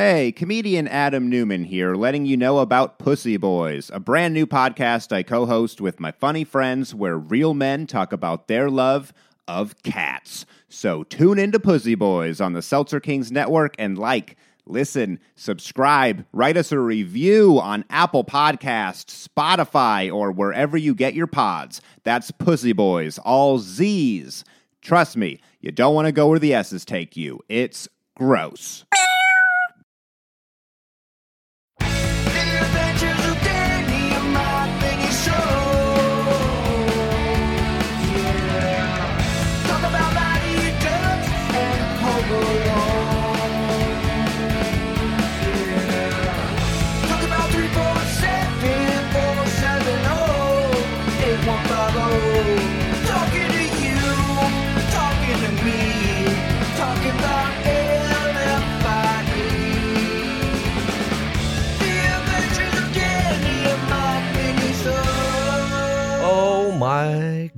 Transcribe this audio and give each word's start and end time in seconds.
Hey, 0.00 0.30
comedian 0.30 0.86
Adam 0.86 1.28
Newman 1.28 1.64
here, 1.64 1.96
letting 1.96 2.24
you 2.24 2.36
know 2.36 2.60
about 2.60 3.00
Pussy 3.00 3.36
Boys, 3.36 3.90
a 3.92 3.98
brand 3.98 4.32
new 4.32 4.46
podcast 4.46 5.10
I 5.10 5.24
co 5.24 5.44
host 5.44 5.80
with 5.80 5.98
my 5.98 6.12
funny 6.12 6.44
friends 6.44 6.94
where 6.94 7.18
real 7.18 7.52
men 7.52 7.84
talk 7.84 8.12
about 8.12 8.46
their 8.46 8.70
love 8.70 9.12
of 9.48 9.74
cats. 9.82 10.46
So 10.68 11.02
tune 11.02 11.40
into 11.40 11.58
Pussy 11.58 11.96
Boys 11.96 12.40
on 12.40 12.52
the 12.52 12.62
Seltzer 12.62 13.00
Kings 13.00 13.32
Network 13.32 13.74
and 13.76 13.98
like, 13.98 14.36
listen, 14.66 15.18
subscribe, 15.34 16.24
write 16.32 16.56
us 16.56 16.70
a 16.70 16.78
review 16.78 17.58
on 17.58 17.84
Apple 17.90 18.22
Podcasts, 18.22 19.26
Spotify, 19.26 20.14
or 20.14 20.30
wherever 20.30 20.76
you 20.76 20.94
get 20.94 21.14
your 21.14 21.26
pods. 21.26 21.80
That's 22.04 22.30
Pussy 22.30 22.72
Boys, 22.72 23.18
all 23.18 23.58
Z's. 23.58 24.44
Trust 24.80 25.16
me, 25.16 25.40
you 25.60 25.72
don't 25.72 25.96
want 25.96 26.06
to 26.06 26.12
go 26.12 26.28
where 26.28 26.38
the 26.38 26.54
S's 26.54 26.84
take 26.84 27.16
you. 27.16 27.40
It's 27.48 27.88
gross. 28.14 28.84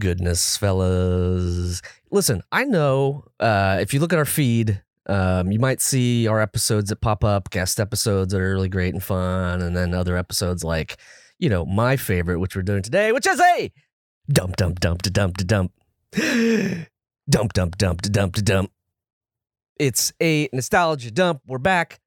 Goodness, 0.01 0.57
fellas. 0.57 1.83
Listen, 2.11 2.43
I 2.51 2.65
know 2.65 3.25
uh, 3.39 3.79
if 3.81 3.93
you 3.93 4.01
look 4.01 4.15
at 4.15 4.19
our 4.19 4.25
feed, 4.25 4.83
um, 5.07 5.53
you 5.53 5.59
might 5.59 5.83
see 5.83 6.27
our 6.27 6.41
episodes 6.41 6.89
that 6.89 7.03
pop 7.03 7.23
up, 7.23 7.51
guest 7.51 7.79
episodes 7.79 8.33
that 8.33 8.41
are 8.41 8.55
really 8.55 8.71
great 8.71 8.95
and 8.95 9.03
fun, 9.03 9.61
and 9.61 9.77
then 9.77 9.93
other 9.93 10.17
episodes 10.17 10.65
like, 10.65 10.97
you 11.39 11.51
know, 11.51 11.67
my 11.67 11.97
favorite, 11.97 12.39
which 12.41 12.57
we're 12.57 12.63
doing 12.63 12.83
today, 12.83 13.13
which 13.13 13.27
is 13.27 13.39
a 13.39 13.71
dump, 14.33 14.57
dump, 14.57 14.81
dump, 14.81 15.03
to 15.03 15.11
dump, 15.11 15.37
to 15.37 15.45
dump. 15.45 15.73
dump, 17.29 17.53
dump, 17.53 17.77
dump, 17.77 18.01
to 18.01 18.11
dump, 18.11 18.35
to 18.37 18.43
dump. 18.43 18.73
It's 19.79 20.15
a 20.23 20.49
nostalgia 20.53 21.11
dump. 21.11 21.43
We're 21.47 21.59
back. 21.59 22.01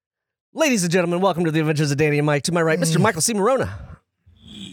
Ladies 0.51 0.83
and 0.83 0.91
gentlemen, 0.91 1.21
welcome 1.21 1.45
to 1.45 1.51
the 1.51 1.59
Adventures 1.59 1.91
of 1.91 1.97
Danny 1.97 2.17
and 2.17 2.25
Mike. 2.25 2.43
To 2.43 2.51
my 2.51 2.61
right, 2.63 2.79
Mr. 2.79 2.99
Michael 2.99 3.21
C. 3.21 3.35
Maronna. 3.35 3.92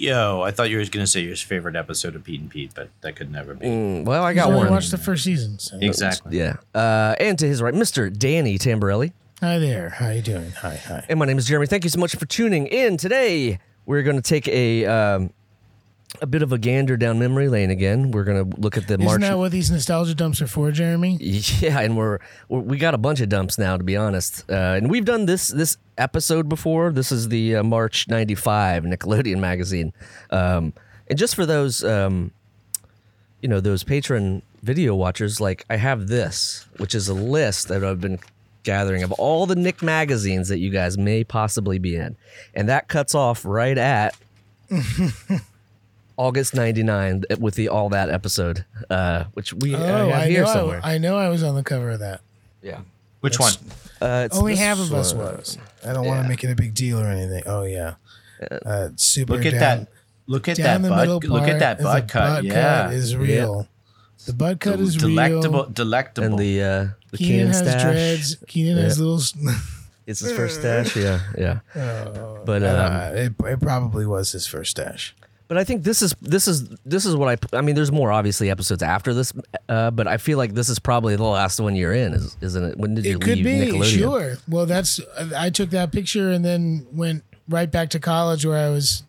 Yo, 0.01 0.41
I 0.41 0.51
thought 0.51 0.71
you 0.71 0.79
were 0.79 0.85
going 0.85 1.05
to 1.05 1.07
say 1.07 1.21
your 1.21 1.37
favorite 1.37 1.77
episode 1.77 2.17
of 2.17 2.25
Pete 2.25 2.41
and 2.41 2.49
Pete, 2.49 2.73
but 2.75 2.89
that 3.03 3.17
could 3.17 3.31
never 3.31 3.53
be. 3.55 3.67
Mm, 3.67 4.05
well, 4.07 4.25
I 4.25 4.33
He's 4.33 4.41
got 4.43 4.49
only 4.49 4.61
one. 4.61 4.71
watched 4.71 4.91
the 4.93 4.97
first 4.97 5.25
season. 5.25 5.59
So. 5.59 5.77
Exactly. 5.79 6.39
Yeah. 6.39 6.57
Uh, 6.75 7.15
and 7.21 7.39
to 7.39 7.47
his 7.47 7.61
right, 7.61 7.75
Mr. 7.75 8.11
Danny 8.11 8.57
Tamberelli. 8.57 9.13
Hi 9.43 9.59
there. 9.59 9.91
How 9.91 10.09
you 10.09 10.23
doing? 10.23 10.53
Hi, 10.53 10.77
hi. 10.77 11.05
And 11.11 11.19
my 11.19 11.27
name 11.27 11.37
is 11.37 11.47
Jeremy. 11.47 11.67
Thank 11.67 11.85
you 11.85 11.91
so 11.91 12.01
much 12.01 12.17
for 12.17 12.25
tuning 12.25 12.67
in 12.67 12.97
today. 12.97 13.59
We're 13.85 14.03
going 14.03 14.17
to 14.17 14.23
take 14.23 14.49
a 14.49 14.87
um, 14.87 15.35
a 16.23 16.27
bit 16.27 16.43
of 16.43 16.53
a 16.53 16.59
gander 16.59 16.97
down 16.97 17.19
memory 17.19 17.49
lane 17.49 17.71
again. 17.71 18.11
We're 18.11 18.25
going 18.25 18.51
to 18.51 18.61
look 18.61 18.77
at 18.77 18.87
the 18.87 18.95
Isn't 18.95 19.05
March. 19.05 19.21
that 19.23 19.39
what 19.39 19.53
these 19.53 19.71
nostalgia 19.71 20.15
dumps 20.15 20.41
are 20.43 20.47
for, 20.47 20.71
Jeremy? 20.71 21.17
yeah, 21.21 21.81
and 21.81 21.97
we're, 21.97 22.19
we're 22.49 22.61
we 22.61 22.79
got 22.79 22.95
a 22.95 22.99
bunch 22.99 23.21
of 23.21 23.29
dumps 23.29 23.59
now, 23.59 23.77
to 23.77 23.85
be 23.85 23.97
honest. 23.97 24.45
Uh, 24.51 24.55
and 24.77 24.91
we've 24.91 25.05
done 25.05 25.27
this 25.27 25.49
this 25.49 25.77
episode 25.99 26.49
before. 26.49 26.93
This 26.93 27.11
is 27.11 27.29
the 27.29 27.57
uh, 27.57 27.63
March 27.63 28.09
'95 28.09 28.85
Nickelodeon 28.85 29.39
magazine. 29.39 29.93
Um, 30.31 30.73
and 31.09 31.19
just 31.19 31.35
for 31.35 31.47
those, 31.47 31.83
um, 31.83 32.31
you 33.43 33.49
know, 33.49 33.61
those 33.61 33.83
patron 33.83 34.43
video 34.63 34.95
watchers, 34.95 35.41
like 35.41 35.65
I 35.71 35.77
have 35.77 36.09
this, 36.09 36.67
which 36.77 36.95
is 36.95 37.09
a 37.09 37.15
list 37.15 37.69
that 37.69 37.83
I've 37.83 38.01
been 38.01 38.19
gathering 38.63 39.03
of 39.03 39.11
all 39.13 39.47
the 39.47 39.57
Nick 39.57 39.83
magazines 39.83 40.49
that 40.49 40.59
you 40.59 40.71
guys 40.71 40.99
may 40.99 41.25
possibly 41.25 41.79
be 41.79 41.97
in, 41.97 42.17
and 42.55 42.69
that 42.69 42.89
cuts 42.89 43.15
off 43.15 43.45
right 43.45 43.79
at. 43.79 44.15
August 46.21 46.55
'99 46.55 47.25
with 47.39 47.55
the 47.55 47.69
all 47.69 47.89
that 47.89 48.11
episode, 48.11 48.67
uh, 48.91 49.25
which 49.33 49.55
we 49.55 49.75
Oh, 49.75 49.79
have 49.79 50.09
I 50.11 50.27
here 50.29 50.45
know. 50.45 50.53
somewhere. 50.53 50.81
I, 50.85 50.95
I 50.95 50.99
know. 50.99 51.17
I 51.17 51.31
was 51.31 51.43
on 51.43 51.55
the 51.55 51.63
cover 51.63 51.91
of 51.91 52.01
that. 52.01 52.21
yeah, 52.63 52.81
Which 53.21 53.41
one? 53.41 53.55
uh, 54.03 54.25
it's 54.27 54.37
Only 54.37 54.57
half 54.57 54.79
of 54.79 54.93
us 54.93 55.15
was. 55.15 55.57
I 55.85 55.95
don't 55.95 56.07
want 56.07 56.23
to 56.23 56.29
make 56.29 56.45
it 56.45 56.51
a 56.51 56.55
big 56.55 56.75
deal 56.75 57.01
or 57.01 57.07
anything. 57.07 57.43
Oh 57.47 57.63
yeah. 57.65 57.95
Uh, 58.67 58.91
super. 58.97 59.35
Look 59.35 59.47
at 59.47 59.53
down, 59.53 59.61
that. 59.61 59.89
Look 60.27 60.49
at 60.49 60.59
that 60.59 60.83
butt. 60.83 61.25
Look 61.25 61.49
at 61.49 61.59
that 61.61 61.79
is 61.79 61.85
butt 61.85 62.09
cut. 62.09 62.29
butt 62.37 62.45
yeah. 62.45 62.85
cut 62.85 62.93
is 62.93 63.17
real. 63.17 63.67
The 64.27 64.35
butt 64.35 64.61
cut 64.61 64.79
is 64.79 64.97
delectable. 64.97 65.63
real. 65.65 65.71
Delectable. 65.73 66.27
and 66.27 66.39
the 66.39 66.63
uh, 66.63 66.87
the 67.11 67.17
Keenan 67.17 67.33
Keenan 67.33 67.47
has 67.49 67.59
stash. 67.59 67.83
dreads. 67.83 68.37
Keenan 68.47 68.77
has 68.79 69.01
little. 69.01 69.21
It's 70.07 70.19
his 70.19 70.33
first 70.33 70.59
stash. 70.59 70.97
Yeah, 70.97 71.21
yeah. 71.39 71.61
but 72.45 72.65
um, 72.65 72.93
uh, 72.93 73.11
it, 73.15 73.33
it 73.45 73.61
probably 73.61 74.07
was 74.07 74.33
his 74.33 74.45
first 74.45 74.73
stash. 74.73 75.15
But 75.51 75.59
I 75.59 75.65
think 75.65 75.83
this 75.83 76.01
is 76.01 76.15
this 76.23 76.47
is 76.47 76.69
this 76.87 77.05
is 77.05 77.17
what 77.17 77.29
I. 77.53 77.59
I 77.59 77.61
mean, 77.61 77.75
there's 77.75 77.91
more 77.91 78.13
obviously 78.13 78.51
episodes 78.51 78.85
after 78.85 79.13
this, 79.13 79.33
uh, 79.69 79.91
but 79.91 80.07
I 80.07 80.17
feel 80.17 80.39
like 80.39 80.55
this 80.55 80.69
is 80.69 80.79
probably 80.79 81.17
the 81.17 81.25
last 81.25 81.59
one 81.59 81.75
you're 81.75 81.93
in, 81.93 82.15
is, 82.15 82.37
isn't 82.41 82.65
it? 82.65 82.79
When 82.79 82.95
did 82.95 83.05
you 83.05 83.17
It 83.17 83.21
could 83.21 83.39
leave 83.39 83.45
be 83.45 83.73
Nickelodeon? 83.73 83.99
sure. 83.99 84.37
Well, 84.49 84.65
that's 84.67 85.01
I 85.37 85.51
took 85.51 85.71
that 85.71 85.91
picture 85.91 86.31
and 86.31 86.45
then 86.45 86.87
went 86.93 87.25
right 87.49 87.69
back 87.69 87.91
to 87.91 87.99
college 87.99 88.47
where 88.47 88.57
I 88.65 88.69
was 88.71 89.03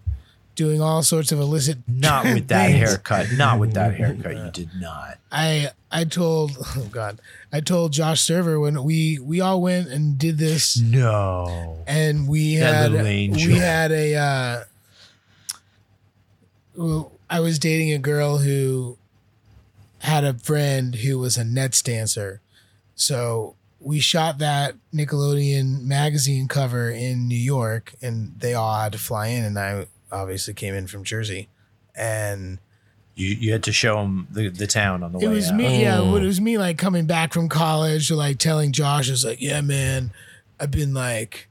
doing 0.56 0.82
all 0.82 1.04
sorts 1.04 1.32
of 1.32 1.40
illicit. 1.40 1.78
not 1.88 2.24
with 2.26 2.48
that 2.48 2.72
things. 2.72 2.80
haircut. 2.80 3.28
Not 3.38 3.60
with 3.60 3.74
that 3.76 3.94
haircut. 3.98 4.36
You 4.36 4.50
did 4.52 4.70
not. 4.82 5.20
I 5.32 5.70
I 5.92 6.06
told 6.06 6.58
oh 6.76 6.88
god 6.92 7.20
I 7.54 7.60
told 7.60 7.94
Josh 7.94 8.20
Server 8.22 8.60
when 8.60 8.84
we 8.84 9.20
we 9.20 9.42
all 9.42 9.62
went 9.62 9.90
and 9.90 10.18
did 10.18 10.40
this 10.40 10.76
No. 10.80 11.78
and 11.86 12.28
we 12.28 12.58
That 12.58 12.74
had 12.74 12.92
little 12.94 13.36
we 13.48 13.60
had 13.60 13.92
a 13.92 14.16
uh, 14.16 14.24
well, 14.24 14.66
I 17.30 17.40
was 17.40 17.60
dating 17.60 17.92
a 17.92 18.00
girl 18.00 18.40
who 18.40 18.98
had 20.00 20.24
a 20.24 20.34
friend 20.34 20.96
who 20.96 21.20
was 21.20 21.38
a 21.38 21.44
Nets 21.44 21.82
dancer, 21.82 22.42
so 22.96 23.56
we 23.80 24.00
shot 24.00 24.38
that 24.40 24.76
Nickelodeon 24.94 25.82
magazine 25.84 26.48
cover 26.48 26.90
in 26.90 27.28
New 27.28 27.36
York, 27.38 27.94
and 28.02 28.34
they 28.38 28.54
all 28.54 28.76
had 28.80 28.92
to 28.94 28.98
fly 29.00 29.28
in, 29.28 29.44
and 29.44 29.58
I 29.60 29.88
obviously 30.12 30.54
came 30.54 30.74
in 30.74 30.88
from 30.88 31.04
Jersey, 31.04 31.50
and 31.96 32.60
You 33.16 33.28
you 33.28 33.52
had 33.52 33.64
to 33.64 33.72
show 33.74 33.98
them 33.98 34.28
the, 34.32 34.50
the 34.50 34.68
town 34.68 35.04
on 35.04 35.12
the 35.12 35.20
it 35.20 35.28
way 35.28 35.34
It 35.34 35.36
was 35.36 35.50
out. 35.50 35.56
me 35.58 35.82
yeah 35.82 36.00
Oh. 36.00 36.16
it 36.16 36.24
was 36.24 36.40
me 36.42 36.58
like 36.58 36.78
coming 36.78 37.06
back 37.06 37.34
from 37.34 37.50
college 37.50 38.10
or 38.10 38.16
like 38.16 38.38
telling 38.40 38.72
josh 38.72 39.10
I 39.10 39.12
was 39.12 39.26
like 39.26 39.42
yeah 39.42 39.60
man 39.62 40.12
i've 40.60 40.72
been 40.72 40.94
like 40.94 41.48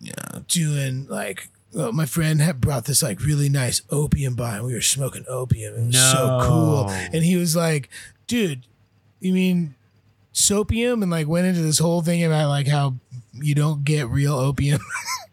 you 0.00 0.12
know 0.16 0.42
doing 0.46 1.06
like 1.08 1.48
well, 1.72 1.92
my 1.92 2.06
friend 2.06 2.40
had 2.40 2.60
brought 2.60 2.84
this 2.86 3.02
like 3.02 3.20
really 3.24 3.48
nice 3.48 3.82
opium 3.90 4.34
by 4.34 4.56
and 4.56 4.66
we 4.66 4.74
were 4.74 4.80
smoking 4.80 5.24
opium. 5.28 5.74
It 5.74 5.86
was 5.86 5.98
so 5.98 6.38
cool. 6.42 6.88
And 6.90 7.22
he 7.24 7.36
was 7.36 7.54
like 7.56 7.88
dude 8.26 8.66
you 9.20 9.32
mean 9.32 9.74
soapium 10.32 11.02
and 11.02 11.10
like 11.10 11.26
went 11.28 11.46
into 11.46 11.60
this 11.62 11.78
whole 11.78 12.02
thing 12.02 12.22
about 12.24 12.48
like 12.48 12.66
how 12.68 12.94
you 13.34 13.54
don't 13.54 13.84
get 13.84 14.08
real 14.08 14.34
opium 14.34 14.80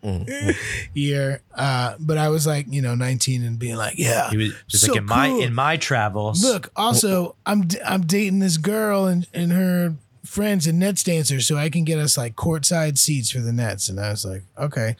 here. 0.93 1.41
Uh 1.55 1.95
but 1.99 2.17
i 2.17 2.29
was 2.29 2.45
like 2.47 2.65
you 2.69 2.81
know 2.81 2.95
19 2.95 3.43
and 3.43 3.57
being 3.59 3.75
like 3.75 3.97
yeah 3.97 4.29
He 4.29 4.37
was 4.37 4.53
just 4.67 4.85
so 4.85 4.91
like 4.93 4.99
in 5.01 5.05
my 5.05 5.27
in 5.27 5.53
my 5.53 5.77
travels. 5.77 6.43
Look, 6.43 6.71
also, 6.75 7.35
I'm 7.45 7.67
d- 7.67 7.79
I'm 7.85 8.01
dating 8.01 8.39
this 8.39 8.57
girl 8.57 9.05
and, 9.07 9.27
and 9.33 9.51
her 9.51 9.95
friends 10.23 10.67
and 10.67 10.77
Nets 10.79 11.03
dancers, 11.03 11.47
so 11.47 11.57
I 11.57 11.69
can 11.69 11.83
get 11.83 11.99
us 11.99 12.17
like 12.17 12.35
courtside 12.35 12.97
seats 12.97 13.31
for 13.31 13.39
the 13.39 13.53
Nets. 13.53 13.89
And 13.89 13.99
I 13.99 14.09
was 14.11 14.25
like, 14.25 14.43
okay, 14.57 14.95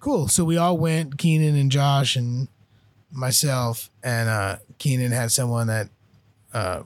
cool. 0.00 0.28
So 0.28 0.44
we 0.44 0.56
all 0.56 0.76
went, 0.78 1.18
Keenan 1.18 1.56
and 1.56 1.70
Josh 1.70 2.16
and 2.16 2.48
myself, 3.12 3.90
and 4.02 4.28
uh, 4.28 4.56
Keenan 4.78 5.12
had 5.12 5.30
someone 5.32 5.66
that 5.68 5.88
uh, 6.52 6.82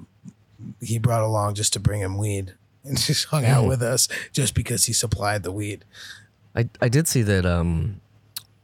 he 0.80 0.98
brought 0.98 1.22
along 1.22 1.54
just 1.54 1.72
to 1.74 1.80
bring 1.80 2.00
him 2.00 2.16
weed 2.18 2.54
and 2.84 2.96
just 2.98 3.26
hung 3.26 3.44
out 3.44 3.64
Oh. 3.64 3.68
with 3.68 3.82
us 3.82 4.08
just 4.32 4.54
because 4.54 4.86
he 4.86 4.92
supplied 4.92 5.42
the 5.42 5.52
weed. 5.52 5.84
I 6.54 6.68
I 6.80 6.88
did 6.88 7.08
see 7.08 7.22
that 7.22 7.46
um 7.46 8.00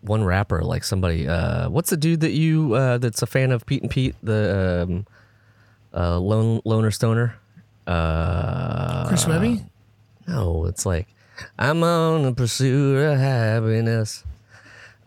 one 0.02 0.22
rapper 0.22 0.62
like 0.62 0.84
somebody 0.84 1.26
uh 1.26 1.68
what's 1.70 1.88
the 1.90 1.96
dude 1.96 2.20
that 2.20 2.32
you 2.32 2.74
uh 2.74 2.98
that's 2.98 3.22
a 3.22 3.26
fan 3.26 3.50
of 3.50 3.64
Pete 3.66 3.80
and 3.82 3.90
Pete 3.90 4.14
the 4.22 4.82
um 4.86 5.06
uh 5.94 6.18
lone 6.18 6.60
loner 6.66 6.90
stoner 6.90 7.36
uh 7.86 9.08
Chris 9.08 9.26
Webby? 9.26 9.64
no 10.26 10.66
it's 10.66 10.84
like 10.84 11.08
I'm 11.58 11.82
on 11.82 12.24
the 12.24 12.32
pursuit 12.32 12.98
of 12.98 13.18
happiness 13.18 14.22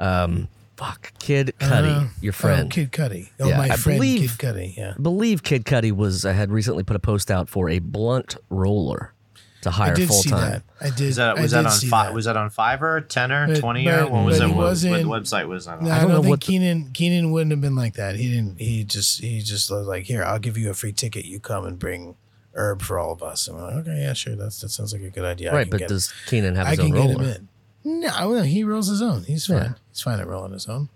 um 0.01 0.47
fuck 0.77 1.13
Kid 1.19 1.53
Cudi 1.59 2.05
Uh, 2.05 2.07
your 2.21 2.33
friend 2.33 2.65
Oh, 2.65 2.69
Kid 2.73 2.91
Cudi. 2.91 3.29
Oh, 3.39 3.47
Yeah, 3.49 3.57
my 3.57 3.65
I 3.69 3.75
friend 3.77 3.99
believe- 3.99 4.37
Kid 4.37 4.47
Cudi. 4.55 4.75
Yeah. 4.75 4.93
I 4.97 5.01
believe 5.01 5.43
Kid 5.43 5.63
Cudi 5.63 5.91
was 5.91 6.25
uh, 6.25 6.33
had 6.33 6.51
recently 6.51 6.83
put 6.83 6.95
a 6.95 6.99
post 6.99 7.29
out 7.29 7.47
for 7.49 7.69
a 7.69 7.77
blunt 7.79 8.35
roller 8.49 9.13
to 9.61 9.69
hire 9.69 9.95
full 9.95 10.23
time. 10.23 10.63
I 10.81 10.89
did. 10.89 11.05
Was 11.05 11.15
that 11.17 11.37
I 11.37 11.41
was 11.43 11.51
that 11.51 11.57
did 11.59 11.65
on 11.67 11.71
see 11.73 11.87
fi- 11.87 12.05
that. 12.05 12.15
was 12.15 12.25
that 12.25 12.35
on 12.35 12.49
Fiverr, 12.49 13.07
Tenor, 13.07 13.45
But- 13.45 13.59
Twenty 13.59 13.85
but- 13.85 13.99
or 13.99 14.11
what 14.11 14.25
was 14.25 14.39
it? 14.39 14.47
What, 14.47 14.55
wasn't- 14.57 15.07
what 15.07 15.21
website 15.21 15.47
was 15.47 15.65
that 15.65 15.77
on? 15.77 15.83
No, 15.85 15.91
I 15.91 15.97
I 15.97 15.99
don't 15.99 16.07
don't, 16.09 16.15
know 16.17 16.21
think 16.23 16.29
what 16.31 16.39
the- 16.41 16.45
Keenan 16.47 16.89
Keenan 16.93 17.31
wouldn't 17.31 17.51
have 17.51 17.61
been 17.61 17.75
like 17.75 17.93
that. 17.93 18.15
He 18.15 18.29
didn't. 18.31 18.59
He 18.59 18.83
just 18.83 19.21
he 19.21 19.39
just 19.41 19.69
was 19.69 19.85
like, 19.85 20.05
here, 20.05 20.23
I'll 20.23 20.39
give 20.39 20.57
you 20.57 20.71
a 20.71 20.73
free 20.73 20.93
ticket. 20.93 21.25
You 21.25 21.39
come 21.39 21.65
and 21.67 21.77
bring 21.77 22.15
herb 22.55 22.81
for 22.81 22.97
all 22.97 23.11
of 23.13 23.21
us. 23.21 23.47
And 23.47 23.55
I'm 23.57 23.63
like, 23.65 23.73
okay, 23.87 24.01
yeah, 24.01 24.13
sure. 24.13 24.35
That's 24.35 24.59
that 24.61 24.69
sounds 24.69 24.93
like 24.93 25.03
a 25.03 25.11
good 25.11 25.25
idea. 25.25 25.53
Right, 25.53 25.69
but 25.69 25.87
does 25.87 26.11
Keenan 26.25 26.55
have 26.55 26.65
I 26.65 26.71
his 26.71 26.79
can 26.79 26.97
own 26.97 27.07
get 27.07 27.17
roller? 27.19 27.35
Him 27.83 27.91
in. 27.91 27.99
No, 28.01 28.33
no, 28.33 28.41
he 28.43 28.63
rolls 28.63 28.87
his 28.87 29.01
own. 29.01 29.23
He's 29.23 29.45
fine. 29.47 29.57
Yeah. 29.57 29.73
He's 29.91 30.01
fine 30.01 30.19
at 30.19 30.27
rolling 30.27 30.53
his 30.53 30.67
own. 30.67 30.89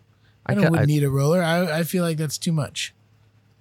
I 0.45 0.51
I, 0.51 0.55
don't 0.55 0.63
ca- 0.65 0.69
would 0.71 0.79
I- 0.81 0.85
need 0.85 1.03
a 1.03 1.09
roller. 1.09 1.41
I 1.43 1.79
I 1.79 1.83
feel 1.83 2.03
like 2.03 2.17
that's 2.17 2.37
too 2.37 2.51
much. 2.51 2.93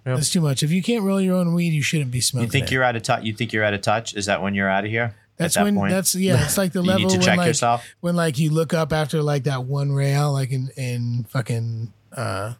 Yeah. 0.05 0.15
That's 0.15 0.29
too 0.31 0.41
much. 0.41 0.61
If 0.61 0.69
you 0.71 0.83
can't 0.83 1.03
roll 1.03 1.19
your 1.19 1.35
own 1.35 1.55
weed, 1.55 1.73
you 1.73 1.81
shouldn't 1.81 2.11
be 2.11 2.21
smoking. 2.21 2.45
You 2.45 2.51
think 2.51 2.65
it. 2.67 2.71
you're 2.71 2.83
out 2.83 2.95
of 2.95 3.01
touch? 3.01 3.23
You 3.23 3.33
think 3.33 3.51
you're 3.53 3.63
out 3.63 3.73
of 3.73 3.81
touch? 3.81 4.13
Is 4.15 4.27
that 4.27 4.39
when 4.41 4.53
you're 4.53 4.69
out 4.69 4.85
of 4.85 4.91
here? 4.91 5.15
That's 5.37 5.55
that 5.55 5.63
when. 5.63 5.75
point? 5.75 5.91
That's 5.91 6.13
yeah. 6.13 6.43
It's 6.43 6.57
like 6.59 6.73
the 6.73 6.81
you 6.83 6.87
level 6.87 7.01
need 7.07 7.09
to 7.09 7.17
when 7.17 7.25
check 7.25 7.37
like 7.37 7.47
yourself. 7.47 7.85
when 8.01 8.15
like 8.15 8.37
you 8.37 8.51
look 8.51 8.73
up 8.73 8.93
after 8.93 9.23
like 9.23 9.45
that 9.45 9.63
one 9.65 9.91
rail, 9.93 10.31
like 10.31 10.51
in 10.51 10.69
in 10.77 11.25
fucking 11.29 11.91
uh 12.15 12.53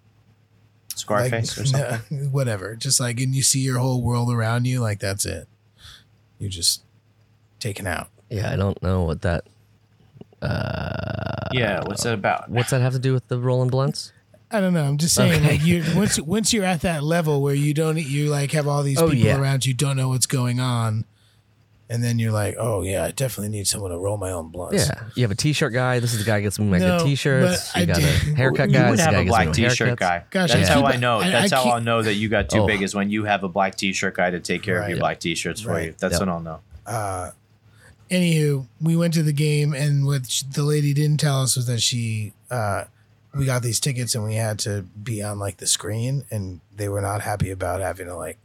Scarface 0.95 1.57
like, 1.57 1.65
or 1.65 1.67
something. 2.00 2.17
no, 2.23 2.25
whatever. 2.29 2.75
Just 2.75 3.00
like 3.00 3.19
and 3.19 3.35
you 3.35 3.44
see 3.44 3.59
your 3.59 3.77
whole 3.79 4.01
world 4.01 4.31
around 4.33 4.65
you, 4.65 4.79
like 4.79 5.00
that's 5.00 5.25
it. 5.25 5.47
You're 6.39 6.50
just 6.50 6.83
taken 7.59 7.85
out. 7.85 8.09
Yeah, 8.29 8.51
I 8.51 8.56
don't 8.56 8.81
know 8.81 9.03
what 9.03 9.21
that. 9.21 9.45
Yeah, 11.51 11.81
what's 11.86 12.03
that 12.03 12.13
about? 12.13 12.50
What's 12.50 12.69
that 12.71 12.81
have 12.81 12.94
to 12.94 13.00
do 13.00 13.13
with 13.13 13.27
the 13.27 13.39
rolling 13.39 13.69
blunts? 13.69 14.12
I 14.51 14.59
don't 14.62 14.74
know. 14.74 14.83
I'm 14.83 14.97
just 14.97 15.15
saying, 15.15 15.44
Okay. 15.44 15.57
like 15.57 15.65
you 15.65 15.83
once 15.95 16.19
once 16.21 16.53
you're 16.53 16.63
at 16.65 16.81
that 16.81 17.03
level 17.03 17.42
where 17.42 17.56
you 17.56 17.74
don't 17.74 17.97
you 17.97 18.30
like 18.30 18.51
have 18.51 18.68
all 18.68 18.83
these 18.83 18.97
Oh, 19.00 19.09
people 19.09 19.25
yeah. 19.25 19.38
around 19.39 19.65
you, 19.65 19.74
don't 19.74 19.97
know 19.97 20.09
what's 20.09 20.27
going 20.27 20.59
on, 20.59 21.03
and 21.89 22.03
then 22.03 22.19
you're 22.19 22.31
like, 22.31 22.56
oh 22.59 22.83
yeah, 22.83 23.03
I 23.06 23.12
definitely 23.12 23.50
need 23.50 23.68
someone 23.68 23.92
to 23.92 23.97
roll 23.97 24.18
my 24.18 24.31
own 24.31 24.50
blunts. 24.50 24.88
Yeah, 24.88 25.03
you 25.15 25.24
have 25.24 25.31
a 25.31 25.36
T-shirt 25.36 25.74
guy. 25.74 26.00
This 26.00 26.13
is 26.13 26.19
the 26.19 26.25
guy 26.25 26.38
who 26.38 26.44
gets 26.44 26.59
me 26.59 26.68
my 26.68 26.77
No, 26.77 27.00
good 27.00 27.06
T-shirts. 27.07 27.75
You 27.75 27.81
I 27.81 27.86
got 27.86 27.95
did- 27.95 28.03
a 28.06 28.07
haircut 28.36 28.71
guy. 28.71 28.83
You 28.86 28.89
would 28.91 29.00
have 29.00 29.13
guy 29.13 29.21
a 29.21 29.25
black 29.25 29.51
T-shirt 29.51 29.89
haircuts. 29.89 29.98
guy. 29.98 30.24
Gosh, 30.30 30.51
That's 30.53 30.69
I 30.69 30.74
how 30.74 30.81
keep- 30.86 30.95
I 30.95 30.98
know. 30.98 31.19
I- 31.19 31.25
I 31.25 31.31
That's 31.31 31.51
how 31.51 31.63
keep- 31.63 31.74
I'll 31.74 31.81
know 31.81 32.01
that 32.03 32.13
you 32.13 32.30
got 32.30 32.48
too 32.50 32.59
Oh. 32.59 32.68
big 32.68 32.81
is 32.83 32.94
when 32.95 33.09
you 33.09 33.25
have 33.25 33.44
a 33.44 33.50
black 33.50 33.75
T-shirt 33.75 34.13
guy 34.15 34.30
to 34.30 34.39
take 34.39 34.62
care 34.62 34.75
of 34.77 34.81
Right. 34.81 34.89
your 34.91 35.00
black 35.00 35.19
T-shirts 35.19 35.59
for 35.62 35.81
you. 35.81 35.95
That's 36.00 36.13
Yep. 36.13 36.19
when 36.21 36.30
I'll 36.30 36.39
know. 36.39 36.59
Uh, 36.86 37.31
anywho, 38.10 38.66
we 38.81 38.96
went 38.96 39.13
to 39.16 39.24
the 39.24 39.34
game, 39.34 39.74
and 39.74 40.06
what 40.06 40.24
the 40.54 40.63
lady 40.63 40.94
didn't 40.94 41.19
tell 41.19 41.42
us 41.42 41.56
was 41.56 41.68
that 41.68 41.81
she, 41.81 42.34
uh, 42.52 42.86
we 43.34 43.46
got 43.46 43.62
these 43.63 43.80
tickets, 43.80 44.16
and 44.16 44.24
we 44.24 44.36
had 44.36 44.60
to 44.60 44.84
be 45.04 45.22
on 45.24 45.40
like 45.40 45.57
the 45.57 45.68
screen, 45.68 46.25
and 46.31 46.62
they 46.75 46.88
were 46.90 47.02
not 47.02 47.22
happy 47.22 47.52
about 47.52 47.81
having 47.81 48.07
to 48.07 48.16
like 48.16 48.38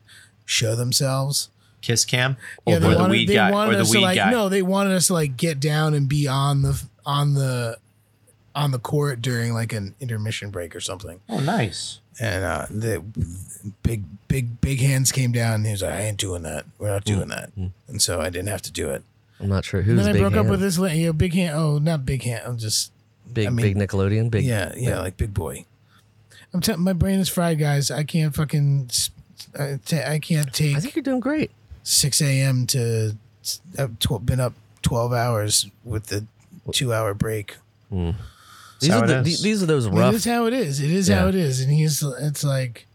show 0.44 0.74
themselves. 0.74 1.48
Kiss 1.82 2.04
cam 2.04 2.36
Yeah, 2.66 2.76
or 2.76 2.78
they 2.80 2.88
the 2.90 2.96
wanted, 2.96 3.10
weed 3.10 3.28
they 3.28 3.34
guy 3.34 3.50
wanted 3.50 3.74
or 3.74 3.84
the 3.84 3.90
weed 3.90 3.92
to 3.94 4.00
like 4.00 4.16
guy. 4.16 4.30
no, 4.30 4.48
they 4.50 4.60
wanted 4.62 4.92
us 4.92 5.06
to 5.06 5.14
like 5.14 5.36
get 5.38 5.58
down 5.60 5.94
and 5.94 6.08
be 6.08 6.28
on 6.28 6.60
the 6.62 6.82
on 7.06 7.32
the 7.34 7.78
on 8.54 8.70
the 8.72 8.78
court 8.78 9.22
during 9.22 9.54
like 9.54 9.72
an 9.72 9.94
intermission 10.00 10.50
break 10.50 10.76
or 10.76 10.80
something. 10.80 11.20
Oh, 11.30 11.40
nice. 11.40 12.00
And 12.20 12.44
uh, 12.44 12.66
the 12.68 13.02
big 13.82 14.02
big 14.28 14.60
big 14.60 14.80
hands 14.80 15.10
came 15.10 15.32
down, 15.32 15.54
and 15.54 15.64
he 15.66 15.72
was 15.72 15.80
like, 15.80 15.94
"I 15.94 16.00
ain't 16.02 16.18
doing 16.18 16.42
that. 16.42 16.66
We're 16.78 16.90
not 16.90 17.04
doing 17.04 17.28
that." 17.28 17.50
And 17.88 18.02
so 18.02 18.20
I 18.20 18.28
didn't 18.28 18.48
have 18.48 18.60
to 18.62 18.72
do 18.72 18.90
it. 18.90 19.02
I'm 19.40 19.48
not 19.48 19.64
sure 19.64 19.80
And 19.80 19.88
who's 19.88 19.98
then 20.00 20.08
I 20.10 20.12
big 20.12 20.20
broke 20.22 20.34
up 20.36 20.46
with 20.46 20.60
this 20.60 20.78
lady. 20.78 21.00
Yeah, 21.00 21.12
big 21.12 21.32
hand. 21.34 21.56
Oh, 21.56 21.78
not 21.78 22.04
big 22.04 22.22
hand. 22.22 22.42
I'm 22.46 22.58
just 22.58 22.92
big 23.32 23.46
I 23.46 23.50
mean- 23.50 23.62
big 23.62 23.76
Nickelodeon. 23.76 24.30
Big 24.30 24.44
yeah, 24.44 24.72
yeah, 24.76 25.00
like 25.00 25.16
big 25.16 25.32
boy. 25.34 25.64
I'm 26.52 26.60
t- 26.60 26.74
my 26.76 26.92
brain 26.92 27.20
is 27.20 27.28
fried, 27.28 27.58
guys. 27.58 27.90
I 27.90 28.02
can't 28.04 28.34
fucking. 28.34 28.86
s- 28.90 29.10
I 29.58 29.78
ta- 29.84 30.04
I 30.10 30.18
can't 30.18 30.52
take 30.52 30.76
I 30.76 30.80
think 30.80 30.94
you're 30.96 31.02
doing 31.02 31.20
great. 31.20 31.50
6 31.84 32.20
a.m. 32.20 32.66
to. 32.68 33.16
I've 33.78 33.98
tw- 33.98 34.24
been 34.24 34.40
up 34.40 34.52
12 34.82 35.12
hours 35.12 35.66
with 35.84 36.06
the 36.06 36.26
two 36.72 36.92
hour 36.92 37.14
break. 37.14 37.56
Hmm. 37.88 38.10
These 38.80 38.90
are 38.90 39.06
the, 39.06 39.18
is. 39.18 39.24
these, 39.24 39.42
these 39.42 39.62
are 39.62 39.66
those 39.66 39.86
It 39.86 39.90
rough. 39.92 40.14
is 40.14 40.24
how 40.24 40.46
it 40.46 40.52
is. 40.52 40.80
It 40.80 40.90
is 40.90 41.08
Yeah. 41.08 41.20
how 41.20 41.28
it 41.28 41.34
is. 41.34 41.60
And 41.60 41.70
he's, 41.72 42.02
it's 42.02 42.42
like, 42.44 42.86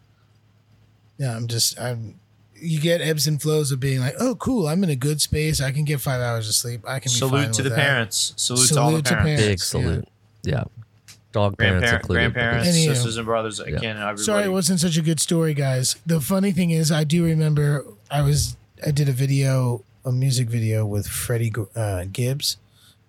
yeah, 1.17 1.35
I'm 1.35 1.47
just, 1.47 1.79
I'm, 1.79 2.15
you 2.55 2.79
get 2.79 3.01
ebbs 3.01 3.27
and 3.27 3.41
flows 3.41 3.71
of 3.71 3.79
being 3.79 3.99
like, 3.99 4.15
oh, 4.19 4.35
cool, 4.35 4.67
I'm 4.67 4.83
in 4.83 4.89
a 4.89 4.95
good 4.95 5.21
space. 5.21 5.61
I 5.61 5.71
can 5.71 5.83
get 5.83 5.99
five 6.01 6.21
hours 6.21 6.47
of 6.47 6.55
sleep. 6.55 6.81
I 6.87 6.99
can 6.99 7.11
be 7.11 7.19
fine 7.19 7.29
Salute 7.29 7.41
to 7.53 7.63
with 7.63 7.63
the 7.63 7.69
that. 7.69 7.75
parents. 7.75 8.33
Salute, 8.37 8.67
to 8.69 8.79
all 8.79 8.85
the 8.87 8.91
Salute 8.97 9.05
to 9.05 9.09
parents. 9.15 9.41
parents. 9.41 9.47
Big 9.47 9.59
salute. 9.59 10.07
Yeah. 10.43 10.63
Dog 11.31 11.57
parents 11.57 11.81
Grandparent, 11.81 12.03
included. 12.03 12.33
grandparents, 12.33 12.69
Anywho. 12.69 12.85
sisters 12.95 13.17
and 13.17 13.25
brothers. 13.25 13.59
I 13.59 13.65
Yeah. 13.67 13.79
can't. 13.79 13.99
Everybody. 13.99 14.23
Sorry, 14.23 14.43
it 14.45 14.51
wasn't 14.51 14.79
such 14.79 14.95
a 14.97 15.01
good 15.01 15.19
story, 15.19 15.53
guys. 15.53 15.97
The 16.05 16.21
funny 16.21 16.51
thing 16.53 16.71
is, 16.71 16.91
I 16.93 17.03
do 17.03 17.25
remember 17.25 17.85
I 18.09 18.21
was 18.21 18.55
I 18.85 18.91
did 18.91 19.09
a 19.09 19.11
video, 19.11 19.83
a 20.05 20.11
music 20.13 20.47
video 20.49 20.85
with 20.85 21.07
Freddie 21.07 21.51
uh, 21.75 22.05
Gibbs, 22.11 22.55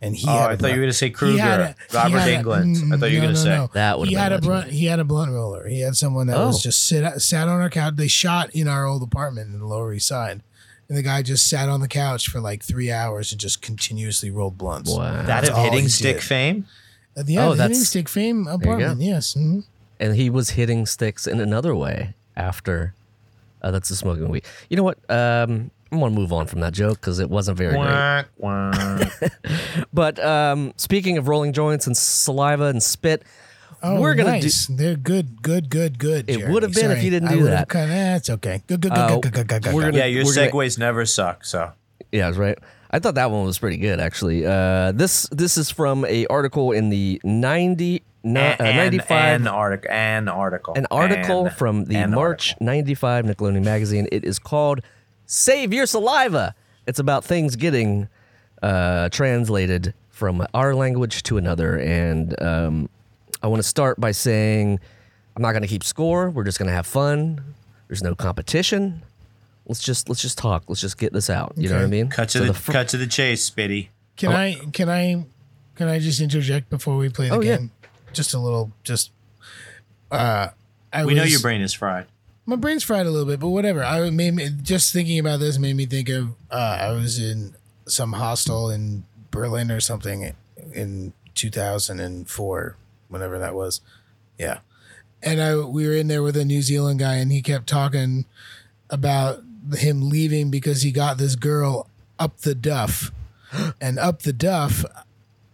and 0.03 0.15
he 0.17 0.27
Oh, 0.29 0.33
had. 0.33 0.51
I 0.51 0.53
a 0.53 0.57
thought 0.57 0.67
you 0.69 0.73
were 0.75 0.81
going 0.83 0.89
to 0.91 0.93
say 0.93 1.07
he 1.07 1.13
Kruger, 1.13 1.39
had 1.41 1.61
a- 1.61 1.75
he 1.91 1.97
Robert 1.97 2.19
had 2.19 2.29
England. 2.29 2.77
I 2.93 2.97
thought 2.99 3.11
you 3.11 3.19
were 3.21 3.27
no, 3.27 3.33
going 3.33 3.35
to 3.35 3.41
no, 3.41 3.45
say. 3.45 3.57
no. 3.57 3.71
That 3.75 3.99
would've 3.99 4.09
he 4.11 4.15
been 4.15 4.23
had 4.23 4.33
a 4.33 4.35
legendary. 4.37 4.61
blunt. 4.63 4.73
He 4.73 4.85
had 4.87 5.01
a 5.01 5.05
blunt 5.05 5.33
roller. 5.33 5.69
He 5.69 5.81
had 5.81 5.97
someone 5.97 6.27
that 6.29 6.37
Oh. 6.37 6.47
was 6.49 6.63
just 6.63 6.87
sit 6.87 7.21
sat 7.23 7.49
on 7.49 7.61
our 7.61 7.71
couch. 7.71 7.95
They 7.97 8.09
shot 8.09 8.51
in 8.55 8.69
our 8.69 8.85
old 8.87 9.03
apartment 9.03 9.53
in 9.53 9.59
the 9.59 9.67
Lower 9.67 9.93
East 9.95 10.09
Side, 10.09 10.43
and 10.89 10.97
the 10.99 11.03
guy 11.03 11.23
just 11.23 11.49
sat 11.49 11.69
on 11.69 11.81
the 11.81 11.89
couch 11.89 12.29
for 12.29 12.41
like 12.41 12.63
three 12.63 12.91
hours 12.93 13.33
and 13.33 13.41
just 13.41 13.63
continuously 13.63 14.31
rolled 14.31 14.59
blunts. 14.59 14.91
Wow. 14.91 15.13
That 15.13 15.27
That's 15.27 15.49
of 15.49 15.57
all 15.57 15.65
hitting 15.71 15.89
stick 15.89 16.17
did. 16.17 16.25
fame. 16.25 16.67
Uh, 17.17 17.23
yeah, 17.27 17.41
Oh, 17.47 17.55
the 17.55 17.63
hitting 17.63 17.73
that's- 17.73 17.89
stick 17.89 18.09
fame 18.09 18.45
go. 18.45 18.51
apartment. 18.55 19.01
Yes. 19.01 19.35
mhm. 19.35 19.65
and 19.99 20.15
he 20.15 20.29
was 20.29 20.51
hitting 20.51 20.85
sticks 20.85 21.27
in 21.27 21.41
another 21.41 21.75
way 21.75 22.15
after. 22.37 22.93
Uh, 23.63 23.71
that's 23.71 23.89
the 23.89 23.97
smoking 23.97 24.29
weed. 24.29 24.45
You 24.69 24.77
know 24.77 24.83
what? 24.83 24.99
Um, 25.09 25.71
I 25.93 25.97
want 25.97 26.15
to 26.15 26.21
move 26.21 26.33
on 26.33 26.47
from 26.47 26.61
that 26.61 26.73
joke 26.73 27.01
because 27.01 27.19
it 27.21 27.31
wasn't 27.31 27.59
very 27.59 27.71
great. 27.73 27.83
Quack, 27.85 28.29
quack. 28.41 29.33
But 29.93 30.19
um, 30.23 30.73
speaking 30.77 31.17
of 31.17 31.29
rolling 31.29 31.53
joints 31.53 31.87
and 31.87 31.97
saliva 31.97 32.65
and 32.65 32.83
spit, 32.83 33.23
Oh, 33.83 34.01
we're 34.01 34.15
gonna 34.15 34.31
nice. 34.31 34.67
They're 34.67 34.97
good, 34.97 35.43
good, 35.43 35.69
good, 35.69 35.99
good. 35.99 36.29
It 36.31 36.49
would 36.49 36.63
have 36.63 36.73
been 36.75 36.91
if 36.91 37.05
you 37.05 37.11
didn't 37.11 37.29
do 37.31 37.43
would 37.43 37.53
that. 37.53 37.69
Kinda, 37.69 37.89
that's 37.89 38.31
okay. 38.31 38.63
Good, 38.67 38.81
good, 38.81 38.91
good, 38.93 38.99
Uh, 38.99 39.19
good, 39.21 39.33
good, 39.33 39.49
good, 39.49 39.63
good, 39.63 39.75
we're 39.75 39.83
good. 39.83 39.91
gonna- 39.93 39.99
yeah, 39.99 40.05
your 40.07 40.25
we're 40.25 40.35
gonna- 40.35 40.51
segues 40.51 40.79
never 40.79 41.05
suck. 41.07 41.45
So 41.45 41.71
Yeah, 42.11 42.27
that's 42.27 42.39
right. 42.39 42.59
I 42.91 42.99
thought 42.99 43.15
that 43.17 43.31
one 43.31 43.45
was 43.45 43.59
pretty 43.59 43.77
good 43.77 44.01
actually. 44.01 44.47
Uh, 44.47 44.93
this 44.93 45.29
this 45.31 45.57
is 45.59 45.71
from 45.71 46.05
a 46.07 46.27
article 46.27 46.73
in 46.73 46.89
the 46.89 47.21
90 47.23 48.03
ni- 48.25 48.41
uh, 48.41 48.57
an, 48.59 48.77
95 48.77 49.41
an 49.43 49.47
article, 49.47 49.91
an 49.93 50.29
article, 50.29 50.75
an 50.75 50.87
article 50.91 51.47
An- 51.47 51.53
from 51.53 51.85
the 51.85 51.97
an 51.97 52.13
March 52.13 52.53
article. 52.53 52.67
95 52.67 53.25
Nickelodeon 53.27 53.65
magazine. 53.65 54.09
It 54.11 54.25
is 54.25 54.39
called 54.39 54.81
Save 55.27 55.73
Your 55.73 55.87
Saliva. 55.87 56.55
It's 56.87 56.99
about 56.99 57.25
things 57.25 57.57
getting 57.57 58.09
uh, 58.63 59.09
translated 59.11 59.93
from 60.09 60.47
our 60.55 60.75
language 60.75 61.23
to 61.25 61.37
another. 61.37 61.77
And 61.79 62.41
um, 62.43 62.89
I 63.43 63.49
want 63.49 63.61
to 63.61 63.69
start 63.69 64.01
by 64.01 64.13
saying 64.13 64.79
I'm 65.35 65.43
not 65.43 65.53
going 65.53 65.63
to 65.63 65.69
keep 65.69 65.85
score. 65.85 66.31
We're 66.31 66.45
just 66.45 66.59
going 66.59 66.69
to 66.69 66.75
have 66.75 66.87
fun. 66.87 67.55
There's 67.89 68.03
no 68.03 68.15
competition. 68.15 69.03
Let's 69.67 69.83
just 69.83 70.09
let's 70.09 70.23
just 70.23 70.39
talk. 70.39 70.65
Let's 70.69 70.81
just 70.81 70.97
get 70.97 71.13
this 71.13 71.29
out. 71.29 71.53
You 71.57 71.69
know 71.69 71.77
what 71.77 71.85
I 71.85 71.89
mean? 71.89 72.09
Cut 72.09 72.29
to 72.31 72.39
So 72.39 72.45
the, 72.45 72.55
fir- 72.55 72.73
cut 72.73 72.89
to 72.89 72.97
the 72.97 73.07
chase, 73.07 73.49
Spitty. 73.51 73.89
Can 74.17 74.31
I, 74.33 74.55
can 74.73 74.89
I, 74.89 75.27
can 75.75 75.89
I 75.89 75.99
just 75.99 76.21
interject 76.21 76.71
before 76.71 76.97
we 76.97 77.09
play 77.11 77.29
the 77.29 77.35
Oh, 77.35 77.41
yeah. 77.41 77.57
game? 77.59 77.71
Just 78.15 78.33
a 78.33 78.39
little, 78.39 78.73
just. 78.85 79.11
Uh, 80.11 80.49
I 80.93 81.05
We 81.05 81.15
know 81.15 81.25
your 81.25 81.41
brain 81.41 81.61
is 81.61 81.73
fried. 81.75 82.07
My 82.49 82.57
brain's 82.57 82.85
fried 82.85 83.07
a 83.07 83.11
little 83.11 83.27
bit, 83.27 83.41
but 83.41 83.49
whatever. 83.49 83.83
I 83.83 84.09
made 84.11 84.35
me, 84.35 84.49
just 84.63 84.93
thinking 84.93 85.19
about 85.19 85.41
this 85.41 85.59
made 85.59 85.75
me 85.75 85.85
think 85.85 86.09
of 86.09 86.31
uh, 86.51 86.79
I 86.81 86.93
was 86.93 87.19
in 87.19 87.57
some 87.87 88.13
hostel 88.13 88.71
in 88.71 89.05
Berlin 89.33 89.71
or 89.71 89.81
something 89.81 90.33
in 90.73 91.13
2004, 91.35 92.77
whenever 93.09 93.39
that 93.41 93.55
was. 93.55 93.81
Yeah, 94.39 94.59
and 95.23 95.41
I 95.41 95.57
we 95.57 95.87
were 95.87 95.95
in 95.95 96.07
there 96.07 96.23
with 96.23 96.37
a 96.37 96.45
New 96.45 96.63
Zealand 96.63 97.01
guy, 97.01 97.15
and 97.15 97.33
he 97.33 97.43
kept 97.43 97.67
talking 97.67 98.27
about 98.91 99.43
him 99.77 100.09
leaving 100.09 100.51
because 100.51 100.83
he 100.83 100.93
got 100.93 101.19
this 101.19 101.35
girl 101.35 101.89
up 102.19 102.39
the 102.39 102.55
duff, 102.55 103.11
and 103.81 103.99
up 103.99 104.23
the 104.23 104.33
duff. 104.33 104.85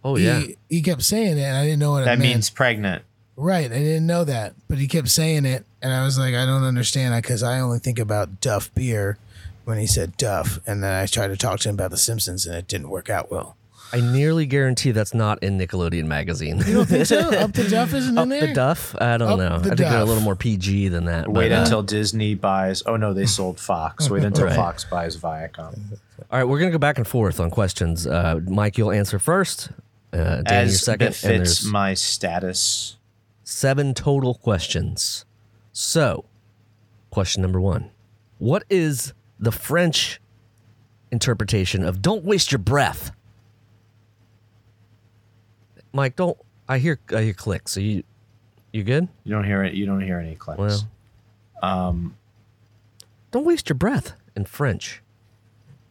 oh 0.03 0.15
he, 0.15 0.25
yeah. 0.25 0.43
he 0.69 0.81
kept 0.83 1.01
saying 1.01 1.39
it, 1.39 1.43
and 1.43 1.57
I 1.57 1.63
didn't 1.63 1.79
know 1.79 1.91
what 1.91 2.03
it 2.03 2.05
meant. 2.05 2.21
That 2.21 2.27
means 2.27 2.49
pregnant. 2.51 3.03
Right, 3.35 3.71
I 3.71 3.79
didn't 3.79 4.05
know 4.05 4.23
that, 4.25 4.53
but 4.67 4.77
he 4.77 4.87
kept 4.87 5.09
saying 5.09 5.45
it, 5.45 5.65
and 5.83 5.93
I 5.93 6.03
was 6.03 6.17
like, 6.17 6.33
I 6.33 6.45
don't 6.47 6.63
understand 6.63 7.13
because 7.21 7.43
I 7.43 7.59
only 7.59 7.77
think 7.79 7.99
about 7.99 8.41
Duff 8.41 8.73
beer 8.73 9.17
when 9.65 9.77
he 9.77 9.85
said 9.85 10.17
Duff, 10.17 10.59
and 10.65 10.83
then 10.83 10.91
I 10.93 11.05
tried 11.05 11.27
to 11.27 11.37
talk 11.37 11.59
to 11.61 11.69
him 11.69 11.75
about 11.75 11.91
The 11.91 11.97
Simpsons, 11.97 12.45
and 12.47 12.55
it 12.55 12.67
didn't 12.67 12.89
work 12.89 13.09
out 13.09 13.29
well. 13.29 13.55
I 13.93 13.99
nearly 14.01 14.47
guarantee 14.47 14.89
that's 14.89 15.13
not 15.13 15.43
in 15.43 15.59
Nickelodeon 15.59 16.05
magazine. 16.05 16.57
You 16.65 16.73
don't 16.73 16.85
think 16.87 17.05
so? 17.05 17.19
Up 17.37 17.53
the 17.53 17.69
Duff 17.69 17.93
isn't 17.93 18.17
Up 18.17 18.23
in 18.23 18.29
there. 18.29 18.47
the 18.47 18.53
Duff? 18.55 18.95
I 18.99 19.17
don't 19.17 19.33
Up 19.33 19.37
know. 19.37 19.55
I 19.55 19.57
the 19.59 19.63
think 19.65 19.77
they're 19.77 19.99
a 19.99 20.03
little 20.03 20.23
more 20.23 20.35
PG 20.35 20.87
than 20.87 21.05
that. 21.05 21.27
Wait 21.31 21.49
but, 21.49 21.55
uh, 21.59 21.61
until 21.61 21.83
Disney 21.83 22.33
buys. 22.33 22.81
Oh 22.87 22.97
no, 22.97 23.13
they 23.13 23.27
sold 23.27 23.59
Fox. 23.59 24.09
Wait 24.09 24.23
until 24.23 24.45
Right. 24.45 24.55
Fox 24.55 24.83
buys 24.83 25.15
Viacom. 25.15 25.77
All 26.31 26.39
right, 26.39 26.43
we're 26.43 26.57
gonna 26.57 26.71
go 26.71 26.79
back 26.79 26.97
and 26.97 27.07
forth 27.07 27.39
on 27.39 27.51
questions. 27.51 28.07
Uh, 28.07 28.39
Mike, 28.47 28.79
you'll 28.79 28.91
answer 28.91 29.19
first. 29.19 29.69
Uh, 30.11 30.41
Danny, 30.41 30.43
you're 30.49 30.53
As 30.73 30.83
second. 30.83 31.07
And 31.07 31.13
befits 31.43 31.63
my 31.63 31.93
status. 31.93 32.95
seven 33.43 33.93
total 33.93 34.33
questions. 34.33 35.23
So, 35.73 36.25
question 37.09 37.41
number 37.41 37.59
one: 37.59 37.89
What 38.37 38.63
is 38.69 39.13
the 39.39 39.51
French 39.51 40.21
interpretation 41.11 41.83
of 41.83 42.01
"Don't 42.01 42.23
waste 42.23 42.51
your 42.51 42.59
breath"? 42.59 43.11
Mike, 45.91 46.15
don't. 46.15 46.37
I 46.69 46.77
hear 46.77 46.99
I 47.15 47.23
hear 47.23 47.33
clicks. 47.33 47.71
So 47.71 47.79
you 47.79 48.03
you 48.71 48.83
good? 48.83 49.07
You 49.23 49.33
don't 49.33 49.43
hear 49.43 49.63
it. 49.63 49.73
You 49.73 49.85
don't 49.85 50.01
hear 50.01 50.19
any 50.19 50.35
clicks. 50.35 50.59
Well, 50.59 50.87
um, 51.61 52.15
don't 53.31 53.45
waste 53.45 53.69
your 53.69 53.75
breath 53.75 54.13
in 54.35 54.45
French. 54.45 55.01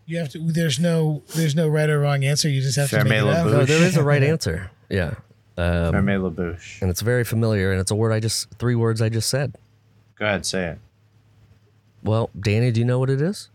You 0.06 0.18
have 0.18 0.28
to. 0.30 0.38
There's 0.38 0.78
no. 0.80 1.22
There's 1.34 1.54
no 1.54 1.68
right 1.68 1.88
or 1.88 2.00
wrong 2.00 2.24
answer. 2.24 2.48
You 2.48 2.60
just 2.60 2.76
have 2.76 2.90
to 2.90 3.04
make 3.04 3.12
it 3.12 3.16
Fermez 3.24 3.34
up. 3.34 3.46
No, 3.46 3.64
there 3.64 3.82
is 3.82 3.96
a 3.96 4.02
right 4.02 4.22
answer. 4.22 4.70
Yeah. 4.88 5.14
Um, 5.56 5.92
Fermez 5.92 6.22
la 6.22 6.30
bouche. 6.30 6.80
and 6.80 6.90
it's 6.90 7.02
very 7.02 7.24
familiar, 7.24 7.70
and 7.72 7.80
it's 7.80 7.90
a 7.90 7.94
word 7.94 8.12
I 8.12 8.20
just 8.20 8.50
three 8.58 8.74
words 8.74 9.00
I 9.02 9.08
just 9.08 9.28
said. 9.28 9.56
Go 10.22 10.28
ahead, 10.28 10.46
say 10.46 10.66
it. 10.68 10.78
Well, 12.04 12.30
Danny, 12.38 12.70
do 12.70 12.78
you 12.78 12.86
know 12.86 13.00
what 13.00 13.10
it 13.10 13.20
is? 13.20 13.50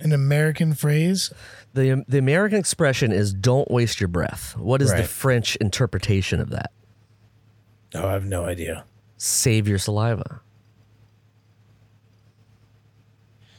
An 0.00 0.12
American 0.14 0.72
phrase. 0.72 1.30
the 1.74 2.02
The 2.08 2.16
American 2.16 2.58
expression 2.58 3.12
is 3.12 3.34
"Don't 3.34 3.70
waste 3.70 4.00
your 4.00 4.08
breath." 4.08 4.56
What 4.56 4.80
is 4.80 4.94
the 4.94 5.02
French 5.02 5.56
interpretation 5.56 6.40
of 6.40 6.48
that? 6.48 6.72
Oh, 7.94 8.08
I 8.08 8.12
have 8.12 8.24
no 8.24 8.46
idea. 8.46 8.84
Save 9.18 9.68
your 9.68 9.76
saliva. 9.76 10.40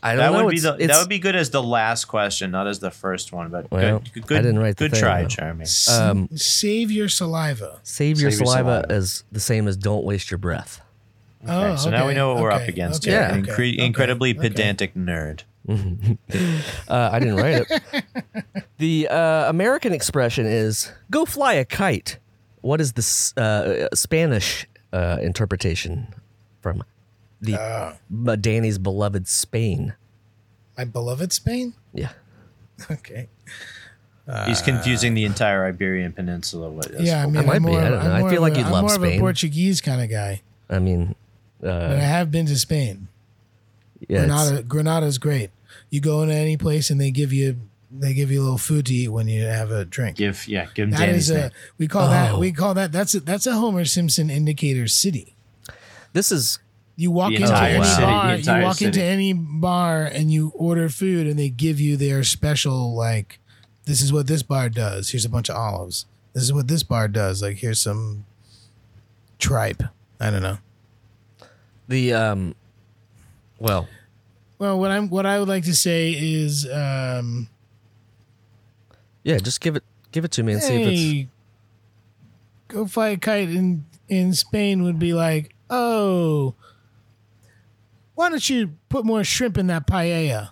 I 0.02 0.16
don't 0.16 0.18
That 0.18 0.32
know. 0.38 0.46
would 0.46 0.52
be 0.52 0.58
it's- 0.58 0.78
the, 0.80 0.88
that 0.88 1.00
would 1.00 1.10
be 1.10 1.20
good 1.20 1.36
as 1.36 1.52
the 1.52 1.62
last 1.62 2.06
question, 2.06 2.50
not 2.50 2.66
as 2.66 2.80
the 2.80 2.92
first 2.92 3.32
one. 3.34 3.50
But 3.50 3.70
Well, 3.70 4.02
good, 4.14 4.26
good, 4.26 4.38
I 4.40 4.42
didn't 4.42 4.60
write 4.60 4.78
the 4.78 4.86
good 4.86 4.92
thing, 4.94 5.00
try, 5.02 5.22
though. 5.24 5.28
Jeremy. 5.28 5.62
S- 5.64 5.88
Um, 5.90 6.30
save 6.36 6.90
your 6.92 7.08
saliva. 7.10 7.80
Save 7.84 8.20
your 8.20 8.32
Save 8.32 8.40
your 8.40 8.48
saliva 8.48 8.82
saliva. 8.88 8.94
is 8.96 9.24
the 9.32 9.40
same 9.40 9.68
as 9.68 9.78
"Don't 9.78 10.04
waste 10.04 10.32
your 10.32 10.38
breath." 10.40 10.82
Okay, 11.50 11.72
Oh, 11.74 11.76
so 11.76 11.90
now 11.90 12.08
we 12.08 12.14
know 12.14 12.34
what 12.34 12.42
we're 12.44 12.52
up 12.52 12.68
against. 12.68 13.04
okay, 13.08 13.12
here. 13.12 13.22
Yeah. 13.22 13.36
Okay, 13.38 13.42
incre- 13.52 13.74
okay, 13.76 13.86
incredibly 13.86 14.32
okay. 14.32 14.50
pedantic 14.50 14.94
nerd. 14.96 15.44
Uh, 16.88 17.10
I 17.12 17.20
didn't 17.20 17.36
write 17.36 17.66
it. 17.70 18.04
the 18.78 19.08
uh, 19.10 19.50
American 19.50 19.92
expression 19.94 20.46
is 20.46 20.92
"Go 21.12 21.26
fly 21.26 21.54
a 21.54 21.66
kite." 21.66 22.20
What 22.62 22.80
is 22.82 22.94
the 22.94 23.04
uh, 23.42 23.96
Spanish 23.96 24.66
uh, 24.94 25.18
interpretation 25.22 26.14
from 26.62 26.84
the 27.42 27.56
Ah. 27.60 27.94
uh, 28.28 28.36
Danny's 28.38 28.78
beloved 28.78 29.28
Spain? 29.28 29.94
My 30.78 30.86
beloved 30.86 31.32
Spain. 31.34 31.74
Yeah. 31.94 32.10
Okay. 32.92 33.28
He's 34.46 34.62
confusing 34.62 35.14
the 35.14 35.24
entire 35.26 35.66
Iberian 35.66 36.12
Peninsula 36.14 36.70
with. 36.70 36.94
Yeah, 37.00 37.24
I 37.24 37.26
mean, 37.28 37.46
might 37.46 37.56
I'm 37.56 37.64
be, 37.64 37.72
more, 37.72 37.80
I 37.82 37.90
don't 37.90 38.00
I'm 38.00 38.20
know. 38.22 38.28
I 38.28 38.30
feel 38.30 38.42
like 38.42 38.54
a- 38.56 38.58
you'd 38.58 38.66
I'm 38.68 38.72
love 38.72 38.84
more 38.84 38.96
of 38.96 39.02
a 39.04 39.08
Spain. 39.08 39.20
Portuguese 39.22 39.80
kind 39.82 40.02
of 40.02 40.10
guy, 40.10 40.42
I 40.70 40.80
mean, 40.80 41.16
but 41.60 41.70
I 41.70 41.96
uh, 41.96 42.00
have 42.00 42.32
been 42.32 42.46
to 42.48 42.58
Spain. 42.58 43.08
yeah, 44.08 44.24
it's- 44.24 44.28
Granada, 44.30 44.64
Granada's 44.64 45.18
great. 45.18 45.50
You 45.90 46.02
go 46.02 46.22
into 46.22 46.36
any 46.36 46.58
place 46.58 46.90
and 46.90 47.00
they 47.00 47.12
give 47.12 47.32
you 47.34 47.58
they 47.90 48.14
give 48.14 48.30
you 48.32 48.42
a 48.42 48.44
little 48.44 48.58
food 48.58 48.86
to 48.88 48.94
eat 48.94 49.08
when 49.08 49.28
you 49.30 49.44
have 49.44 49.72
a 49.72 49.86
drink. 49.86 50.18
Give 50.18 50.46
yeah, 50.48 50.68
give 50.74 50.86
him 50.86 50.92
That 50.92 51.06
Danny's 51.06 51.30
is 51.30 51.36
name. 51.36 51.46
a 51.46 51.52
we 51.78 51.88
call 51.88 52.10
that 52.10 52.34
Oh. 52.34 52.40
we 52.40 52.52
call 52.52 52.74
that 52.74 52.92
that's 52.92 53.14
a, 53.16 53.22
that's 53.22 53.46
a 53.48 53.54
Homer 53.54 53.86
Simpson 53.86 54.30
indicator 54.30 54.88
city. 54.88 55.36
this 56.14 56.32
is 56.32 56.60
You 56.98 57.12
walk 57.12 57.30
The 57.30 57.36
into 57.38 57.56
any 57.56 57.84
city, 57.86 58.02
the 58.02 58.08
bar, 58.08 58.30
you 58.32 58.36
entire 58.40 58.64
walk 58.64 58.82
into 58.82 59.02
any 59.04 59.32
bar 59.34 60.04
and 60.04 60.32
you 60.32 60.52
order 60.56 60.90
food 60.90 61.28
and 61.28 61.38
they 61.40 61.50
give 61.50 61.80
you 61.80 61.96
their 61.96 62.24
special 62.24 62.94
like 62.96 63.40
this 63.86 64.02
is 64.02 64.12
what 64.12 64.28
this 64.28 64.44
bar 64.44 64.68
does. 64.68 65.12
Here's 65.12 65.24
a 65.26 65.30
bunch 65.30 65.50
of 65.50 65.56
olives. 65.56 66.06
This 66.34 66.44
is 66.44 66.52
what 66.52 66.68
this 66.68 66.84
bar 66.84 67.08
does. 67.08 67.42
Like 67.42 67.58
here's 67.58 67.80
some 67.80 68.26
tripe. 69.40 69.84
I 70.20 70.30
don't 70.32 70.42
know. 70.42 70.58
The 71.88 72.14
um. 72.14 72.56
Well, 73.60 73.88
Well, 74.60 74.80
what 74.80 74.92
I'm 74.92 75.10
what 75.10 75.26
I 75.26 75.40
would 75.40 75.48
like 75.48 75.64
to 75.66 75.74
say 75.76 76.12
is 76.14 76.68
um 76.72 77.50
yeah, 79.24 79.38
just 79.38 79.62
give 79.62 79.76
it 79.76 79.84
give 80.12 80.24
it 80.26 80.32
to 80.32 80.44
me 80.44 80.54
and 80.54 80.62
see 80.64 80.82
if 80.82 80.88
it's 80.88 81.02
hey, 81.02 81.28
go 82.68 82.86
fly 82.88 83.10
a 83.10 83.18
kite 83.18 83.50
in 83.50 83.86
in 84.08 84.34
Spain 84.34 84.84
would 84.84 85.00
be 85.00 85.14
like, 85.14 85.54
oh, 85.70 86.56
why 88.16 88.30
don't 88.30 88.50
you 88.50 88.72
put 88.90 89.06
more 89.06 89.24
shrimp 89.24 89.58
in 89.58 89.68
that 89.68 89.88
paella? 89.88 90.50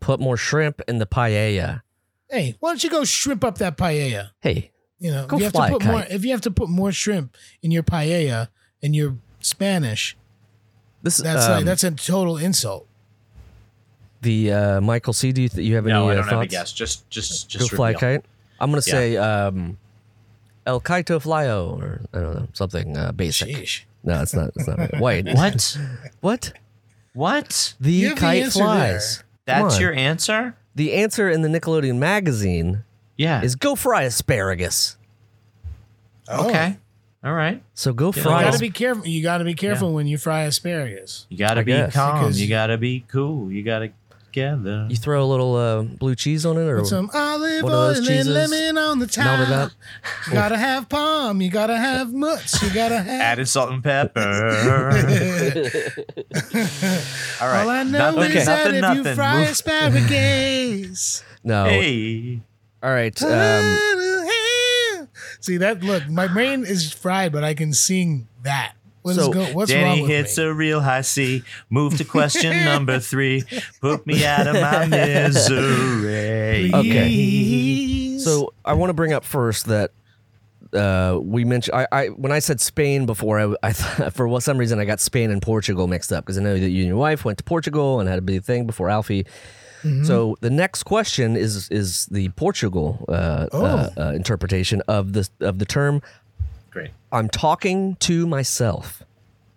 put 0.00 0.20
more 0.20 0.36
shrimp 0.36 0.82
in 0.86 0.98
the 0.98 1.06
paella. 1.06 1.80
Hey, 2.28 2.56
why 2.60 2.68
don't 2.70 2.84
you 2.84 2.90
go 2.90 3.04
shrimp 3.04 3.42
up 3.42 3.56
that 3.58 3.78
paella? 3.78 4.30
Hey, 4.40 4.70
You 4.98 5.10
know, 5.10 5.26
Go 5.26 5.36
if 5.36 5.40
you 5.40 5.44
have 5.44 5.52
fly 5.54 5.68
a 5.68 5.70
to 5.70 5.78
put 5.78 5.86
more 5.86 6.00
kite. 6.02 6.10
if 6.10 6.24
you 6.26 6.30
have 6.32 6.40
to 6.42 6.50
put 6.50 6.68
more 6.68 6.92
shrimp 6.92 7.34
in 7.62 7.70
your 7.70 7.82
paella 7.82 8.48
and 8.82 8.94
you're 8.94 9.16
Spanish, 9.40 10.14
this 11.04 11.18
that's 11.18 11.44
um, 11.46 11.52
like 11.52 11.64
that's 11.64 11.84
a 11.84 11.92
total 11.92 12.36
insult. 12.38 12.86
the 14.22 14.52
uh, 14.52 14.80
Michael 14.80 15.12
C. 15.12 15.30
Do 15.32 15.42
you, 15.42 15.48
th- 15.48 15.66
you 15.66 15.76
have 15.76 15.84
No, 15.84 16.08
any 16.08 16.18
I 16.18 16.20
uh, 16.20 16.22
don't 16.22 16.24
have 16.24 16.32
a 16.32 16.36
thoughts? 16.42 16.50
guess. 16.50 16.72
Just 16.72 17.08
just 17.10 17.48
just 17.48 17.52
Go 17.60 17.64
just 17.66 17.74
fly 17.76 17.88
reveal. 17.92 18.00
kite. 18.00 18.24
I'm 18.58 18.70
gonna 18.70 18.82
Yeah. 18.86 18.92
say 18.92 19.16
um, 19.16 19.78
El 20.66 20.80
Kaito 20.80 21.22
Flyo 21.22 21.78
or 21.78 22.00
I 22.12 22.18
don't 22.20 22.34
know 22.34 22.48
something 22.54 22.96
uh, 22.96 23.12
basic. 23.12 23.48
Sheesh. 23.54 23.82
No, 24.02 24.20
it's 24.22 24.34
not. 24.34 24.50
It's 24.56 24.66
not. 24.66 24.90
Wait, 25.00 25.26
What? 25.34 25.78
What? 26.20 26.52
what? 27.12 27.74
The 27.80 27.92
You 27.92 28.08
have 28.08 28.16
the 28.16 28.20
kite 28.20 28.42
answer 28.44 28.58
flies. 28.60 29.16
Come 29.18 29.24
That's 29.68 29.78
your 29.80 29.92
answer? 29.94 30.56
The 30.74 30.94
answer 30.94 31.28
in 31.30 31.42
the 31.42 31.48
Nickelodeon 31.48 31.96
magazine 31.98 32.82
Yeah. 33.16 33.42
is 33.42 33.54
go 33.56 33.74
fry 33.76 34.02
asparagus. 34.02 34.96
Oh. 36.28 36.48
okay. 36.48 36.78
All 37.24 37.32
right. 37.32 37.62
So 37.74 37.92
go 37.94 38.06
Yeah. 38.08 38.16
You 38.16 38.22
fry. 38.22 38.42
gotta 38.44 38.58
be 38.58 38.70
careful. 38.70 39.06
You 39.06 39.22
gotta 39.22 39.44
be 39.44 39.54
careful 39.54 39.94
when 39.94 40.06
you 40.06 40.18
fry 40.18 40.42
asparagus. 40.42 41.26
You 41.30 41.38
gotta 41.38 41.60
I 41.60 41.64
be 41.64 41.72
guess. 41.72 41.94
calm. 41.94 42.18
Because- 42.20 42.40
You 42.40 42.48
gotta 42.48 42.76
be 42.76 43.04
cool. 43.08 43.50
You 43.50 43.62
gotta 43.62 43.90
gather. 44.30 44.86
you 44.90 44.96
throw 44.96 45.22
a 45.22 45.24
little 45.24 45.54
uh, 45.56 45.82
blue 45.82 46.14
cheese 46.16 46.44
on 46.44 46.58
it, 46.58 46.62
or 46.68 46.80
Put 46.80 46.88
some 46.88 47.08
olive 47.14 47.64
oil 47.64 47.90
and 47.90 48.04
cheeses, 48.04 48.26
lemon 48.26 48.76
on 48.76 48.98
the 48.98 49.06
top. 49.06 49.24
melt 49.24 49.48
it 49.48 49.52
up. 49.54 49.70
You 50.26 50.32
gotta 50.34 50.58
have 50.58 50.88
palm. 50.88 51.40
You 51.40 51.50
gotta 51.50 51.76
have 51.78 52.12
mutts. 52.12 52.60
You 52.62 52.74
gotta 52.74 52.98
have. 53.02 53.20
Added 53.22 53.48
salt 53.48 53.70
and 53.72 53.82
pepper. 53.82 54.20
All 57.40 57.48
right. 57.48 57.62
All 57.62 57.70
I 57.70 57.82
know 57.84 58.10
nothing, 58.10 58.32
is 58.36 58.46
that 58.46 58.64
nothing, 58.64 58.74
if 58.74 58.80
nothing. 58.82 59.04
you 59.06 59.14
fry 59.14 59.40
asparagus. 59.44 61.22
no. 61.42 61.64
Hey. 61.66 62.40
All 62.82 62.90
right. 62.90 63.22
Um, 63.22 63.30
See 65.44 65.58
that? 65.58 65.82
Look, 65.82 66.08
my 66.08 66.26
brain 66.26 66.64
is 66.64 66.90
fried, 66.90 67.30
but 67.30 67.44
I 67.44 67.52
can 67.52 67.74
sing 67.74 68.28
that. 68.44 68.72
What's, 69.02 69.18
So, 69.18 69.30
go, 69.30 69.44
what's 69.52 69.70
Danny 69.70 69.84
wrong 69.84 70.00
with 70.00 70.10
hits 70.10 70.38
me? 70.38 70.44
a 70.44 70.54
real 70.54 70.80
high 70.80 71.02
C. 71.02 71.42
Move 71.68 71.98
to 71.98 72.04
question 72.06 72.64
number 72.64 72.98
three. 72.98 73.42
Put 73.82 74.06
me 74.06 74.24
out 74.24 74.46
of 74.46 74.54
my 74.54 74.86
misery. 74.86 76.72
Okay. 76.72 77.08
Please. 77.08 78.24
So 78.24 78.54
I 78.64 78.72
want 78.72 78.88
to 78.88 78.94
bring 78.94 79.12
up 79.12 79.22
first 79.22 79.66
that 79.66 79.90
uh, 80.72 81.18
we 81.22 81.44
mentioned 81.44 81.76
I, 81.76 81.86
I 81.92 82.06
when 82.06 82.32
I 82.32 82.38
said 82.38 82.58
Spain 82.62 83.04
before, 83.04 83.38
I, 83.38 83.54
I 83.62 83.72
thought, 83.74 84.14
for 84.14 84.40
some 84.40 84.56
reason 84.56 84.78
I 84.78 84.86
got 84.86 84.98
Spain 84.98 85.30
and 85.30 85.42
Portugal 85.42 85.86
mixed 85.88 86.10
up 86.10 86.24
because 86.24 86.38
I 86.38 86.42
know 86.42 86.54
that 86.58 86.70
you 86.70 86.80
and 86.84 86.88
your 86.88 86.96
wife 86.96 87.22
went 87.26 87.36
to 87.36 87.44
Portugal 87.44 88.00
and 88.00 88.08
had 88.08 88.18
a 88.18 88.22
big 88.22 88.44
thing 88.44 88.66
before 88.66 88.88
Alfie. 88.88 89.26
So 90.04 90.36
the 90.40 90.50
next 90.50 90.84
question 90.84 91.36
is 91.36 91.68
is 91.70 92.06
the 92.06 92.30
Portugal 92.30 93.04
uh, 93.08 93.12
uh, 93.12 93.48
Oh. 93.96 94.02
uh, 94.02 94.12
interpretation 94.12 94.80
of 94.88 95.12
the 95.12 95.28
of 95.40 95.58
the 95.58 95.66
term. 95.66 96.00
Great. 96.70 96.90
I'm 97.12 97.28
talking 97.28 97.96
to 98.00 98.26
myself, 98.26 99.02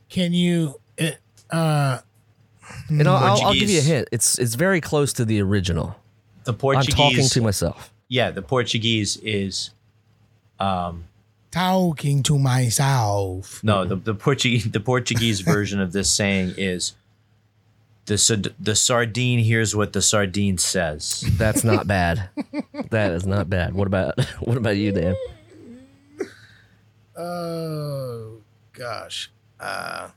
can 0.10 0.34
you? 0.34 0.80
uh, 1.02 1.12
Uh, 1.50 2.00
and 2.90 3.08
I'll, 3.08 3.16
I'll, 3.16 3.42
I'll 3.48 3.54
give 3.54 3.70
you 3.70 3.80
a 3.80 3.82
hint. 3.82 4.10
It's 4.12 4.38
it's 4.38 4.56
very 4.56 4.82
close 4.82 5.14
to 5.14 5.24
the 5.26 5.42
original. 5.42 5.96
The 6.44 6.54
Portuguese. 6.54 6.94
I'm 6.94 6.98
talking 7.12 7.28
to 7.30 7.42
myself. 7.42 7.92
yeah, 8.10 8.30
the 8.32 8.42
Portuguese 8.42 9.16
is. 9.24 9.72
Um, 10.60 11.06
talking 11.52 12.22
to 12.24 12.38
myself. 12.38 13.64
no, 13.64 13.86
the 13.86 13.96
the 13.96 14.14
Portuguese 14.14 14.70
the 14.70 14.80
Portuguese 14.82 15.40
version 15.40 15.80
of 15.80 15.94
this 15.94 16.12
saying 16.12 16.54
is. 16.58 16.94
The, 18.08 18.54
the 18.60 18.74
sardine 18.76 19.40
hears 19.40 19.76
what 19.76 19.94
the 19.94 20.02
sardine 20.02 20.58
says. 20.58 21.24
That's 21.38 21.64
not 21.64 21.88
bad. 21.88 22.30
that 22.90 23.12
is 23.12 23.26
not 23.28 23.50
bad. 23.50 23.74
What 23.74 23.86
about 23.88 24.20
what 24.40 24.58
about 24.58 24.78
you, 24.78 24.92
Dan? 24.92 25.16
Oh 27.16 28.38
gosh. 28.74 29.32
Uh, 29.60 30.10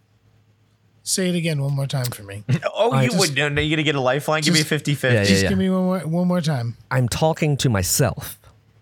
say 1.02 1.28
it 1.30 1.34
again 1.34 1.62
one 1.62 1.74
more 1.74 1.86
time 1.86 2.06
for 2.06 2.22
me. 2.22 2.44
Oh, 2.74 2.92
I 2.92 3.02
you 3.04 3.08
just- 3.10 3.20
would 3.20 3.36
no, 3.36 3.48
no, 3.48 3.60
you 3.60 3.74
gonna 3.76 3.82
get 3.82 3.94
a 3.94 4.00
lifeline? 4.00 4.42
Give 4.42 4.54
me 4.54 4.60
a 4.60 4.62
Just- 4.62 4.68
50 4.70 4.94
50. 4.94 5.14
Yeah, 5.14 5.24
Just 5.24 5.42
yeah. 5.42 5.48
give 5.50 5.58
me 5.58 5.68
one 5.70 5.82
more 5.84 5.98
one 6.00 6.28
more 6.28 6.40
time. 6.40 6.76
I'm 6.90 7.08
talking 7.08 7.56
to 7.58 7.68
myself. 7.68 8.38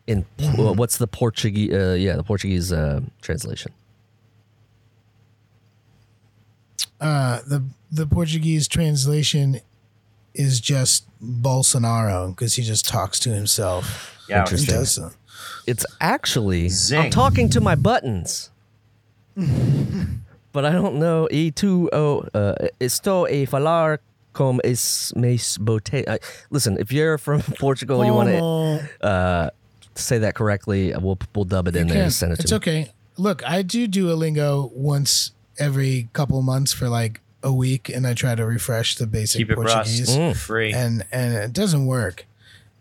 In 0.06 0.24
uh, 0.40 0.72
what's 0.72 0.96
the 0.98 1.06
Portuguese? 1.06 1.72
Uh, 1.72 1.96
yeah, 1.98 2.16
the 2.16 2.22
Portuguese 2.22 2.72
uh, 2.72 3.00
translation. 3.22 3.72
Uh, 7.00 7.40
the 7.46 7.64
the 7.90 8.06
Portuguese 8.06 8.68
translation 8.68 9.60
is 10.34 10.60
just 10.60 11.04
Bolsonaro 11.22 12.30
because 12.30 12.54
he 12.54 12.62
just 12.62 12.86
talks 12.86 13.18
to 13.20 13.30
himself. 13.30 14.16
Yeah, 14.28 14.40
Interesting. 14.40 14.74
does 14.74 14.92
so. 14.92 15.10
It's 15.66 15.84
actually 16.00 16.70
I'm 16.92 17.10
talking 17.10 17.48
to 17.50 17.60
my 17.60 17.74
buttons. 17.74 18.50
but 20.52 20.64
I 20.64 20.72
don't 20.72 20.96
know. 20.96 21.28
E 21.30 21.50
two 21.50 21.88
o 21.92 22.20
uh, 22.34 22.54
estou 22.80 23.26
a 23.28 23.46
falar 23.46 23.98
com 24.32 24.60
es 24.64 25.12
mes 25.16 25.56
bote. 25.58 25.94
I- 26.08 26.18
Listen, 26.50 26.78
if 26.78 26.92
you're 26.92 27.18
from 27.18 27.42
Portugal, 27.60 28.04
you 28.04 28.12
want 28.12 28.28
to 28.30 29.06
uh, 29.06 29.50
say 29.94 30.18
that 30.18 30.34
correctly. 30.34 30.92
We'll 30.98 31.18
we'll 31.34 31.44
dub 31.44 31.68
it 31.68 31.76
in 31.76 31.86
there 31.88 32.02
and 32.04 32.12
send 32.12 32.32
it 32.32 32.36
to 32.36 32.42
it's 32.42 32.52
me. 32.52 32.56
okay. 32.56 32.92
Look, 33.16 33.42
I 33.48 33.62
do 33.62 33.88
Duolingo 33.88 34.70
once 34.72 35.32
every 35.58 36.08
couple 36.12 36.40
months 36.42 36.72
for 36.72 36.88
like 36.88 37.20
a 37.42 37.52
week, 37.52 37.88
and 37.88 38.06
I 38.06 38.14
try 38.14 38.34
to 38.34 38.44
refresh 38.44 38.96
the 38.96 39.06
basic 39.06 39.38
Keep 39.38 39.50
it 39.50 39.54
Portuguese, 39.56 40.16
Russ 40.16 40.40
free. 40.42 40.72
and 40.72 41.04
and 41.12 41.34
it 41.34 41.52
doesn't 41.52 41.86
work. 41.86 42.26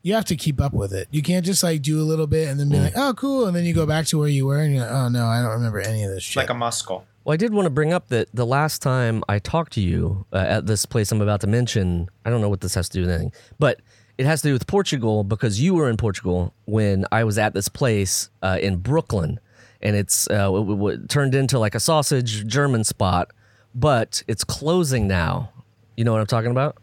You 0.04 0.14
have 0.14 0.26
to 0.26 0.36
keep 0.36 0.62
up 0.62 0.74
with 0.74 0.94
it. 0.94 1.08
You 1.12 1.22
can't 1.22 1.46
just 1.46 1.64
like 1.64 1.82
do 1.82 2.00
a 2.00 2.04
little 2.04 2.28
bit 2.28 2.48
and 2.48 2.60
then 2.60 2.68
Mm. 2.68 2.72
be 2.72 2.80
like, 2.80 2.94
"Oh, 2.96 3.14
cool," 3.16 3.46
and 3.46 3.56
then 3.56 3.66
you 3.66 3.74
go 3.74 3.86
back 3.86 4.06
to 4.08 4.18
where 4.18 4.30
you 4.30 4.46
were, 4.46 4.60
and 4.60 4.74
you're 4.74 4.84
like, 4.84 4.92
"Oh 4.92 5.10
no, 5.10 5.26
I 5.26 5.42
don't 5.42 5.52
remember 5.52 5.80
any 5.80 6.04
of 6.04 6.12
this 6.12 6.24
shit." 6.24 6.38
like 6.38 6.50
a 6.50 6.54
muscle. 6.54 7.06
Well, 7.24 7.34
I 7.34 7.38
did 7.38 7.54
want 7.54 7.66
to 7.66 7.70
bring 7.70 7.92
up 7.92 8.08
that 8.08 8.30
the 8.34 8.46
last 8.46 8.82
time 8.82 9.22
I 9.28 9.40
talked 9.40 9.74
to 9.74 9.82
you 9.82 10.26
uh, 10.32 10.38
at 10.38 10.66
this 10.66 10.86
place 10.86 11.12
I'm 11.12 11.22
about 11.22 11.42
to 11.42 11.48
mention, 11.48 12.08
I 12.26 12.30
don't 12.30 12.40
know 12.40 12.48
what 12.50 12.62
this 12.62 12.74
has 12.76 12.88
to 12.90 12.94
do 12.98 13.02
with 13.02 13.10
anything, 13.10 13.34
but 13.60 13.82
it 14.18 14.26
has 14.26 14.42
to 14.44 14.48
do 14.48 14.54
with 14.54 14.66
Portugal 14.66 15.26
because 15.26 15.60
you 15.60 15.74
were 15.76 15.90
in 15.90 15.98
Portugal 15.98 16.54
when 16.66 17.06
I 17.12 17.26
was 17.26 17.38
at 17.38 17.54
this 17.54 17.68
place 17.68 18.30
uh, 18.42 18.58
in 18.62 18.78
Brooklyn, 18.78 19.42
and 19.82 19.96
it's 19.96 20.30
uh, 20.30 20.46
w- 20.46 20.64
w- 20.64 20.78
w- 20.78 21.08
turned 21.08 21.36
into 21.36 21.60
like 21.60 21.76
a 21.76 21.80
sausage 21.80 22.46
German 22.48 22.84
spot, 22.84 23.32
but 23.76 24.24
it's 24.28 24.44
closing 24.44 25.08
now. 25.08 25.52
You 25.96 26.04
know 26.04 26.12
what 26.12 26.22
I'm 26.22 26.28
talking 26.28 26.52
about? 26.52 26.78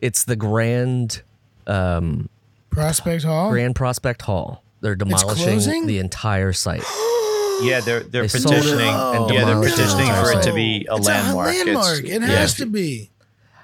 It's 0.00 0.24
the 0.24 0.36
Grand 0.36 1.22
um, 1.66 2.28
Prospect 2.70 3.24
Hall. 3.24 3.50
Grand 3.50 3.74
Prospect 3.74 4.22
Hall. 4.22 4.62
They're 4.80 4.94
demolishing 4.94 5.44
closing? 5.44 5.86
the 5.86 5.98
entire 5.98 6.52
site. 6.52 6.82
Yeah, 7.62 7.80
they're 7.80 8.00
they're 8.00 8.22
They 8.24 8.28
sold 8.28 8.54
it 8.54 8.58
petitioning. 8.58 8.86
and 8.86 9.30
yeah, 9.30 9.44
they're 9.46 9.54
demolished 9.54 9.76
petitioning 9.76 10.08
entire 10.08 10.24
for 10.34 10.38
it 10.40 10.42
to 10.42 10.52
be 10.52 10.86
a 10.90 10.96
it's 10.96 11.06
landmark. 11.06 11.48
a 11.48 11.50
It's- 11.52 11.66
landmark. 11.74 12.04
it 12.04 12.20
yeah. 12.20 12.26
has 12.26 12.54
to 12.56 12.66
be. 12.66 13.10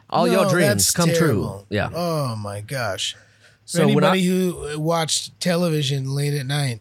All 0.09 0.25
No, 0.25 0.33
your 0.33 0.49
dreams 0.51 0.67
that's 0.69 0.91
come 0.93 1.11
terrible. 1.11 1.67
true. 1.69 1.77
Yeah. 1.77 1.91
Oh 1.95 2.35
my 2.37 2.63
gosh. 2.63 3.13
For 3.15 3.19
So 3.67 3.81
when 3.89 4.03
I- 4.03 4.17
anybody 4.17 4.25
who 4.25 4.81
watched 4.81 5.39
television 5.41 6.15
late 6.15 6.33
at 6.33 6.47
night 6.47 6.81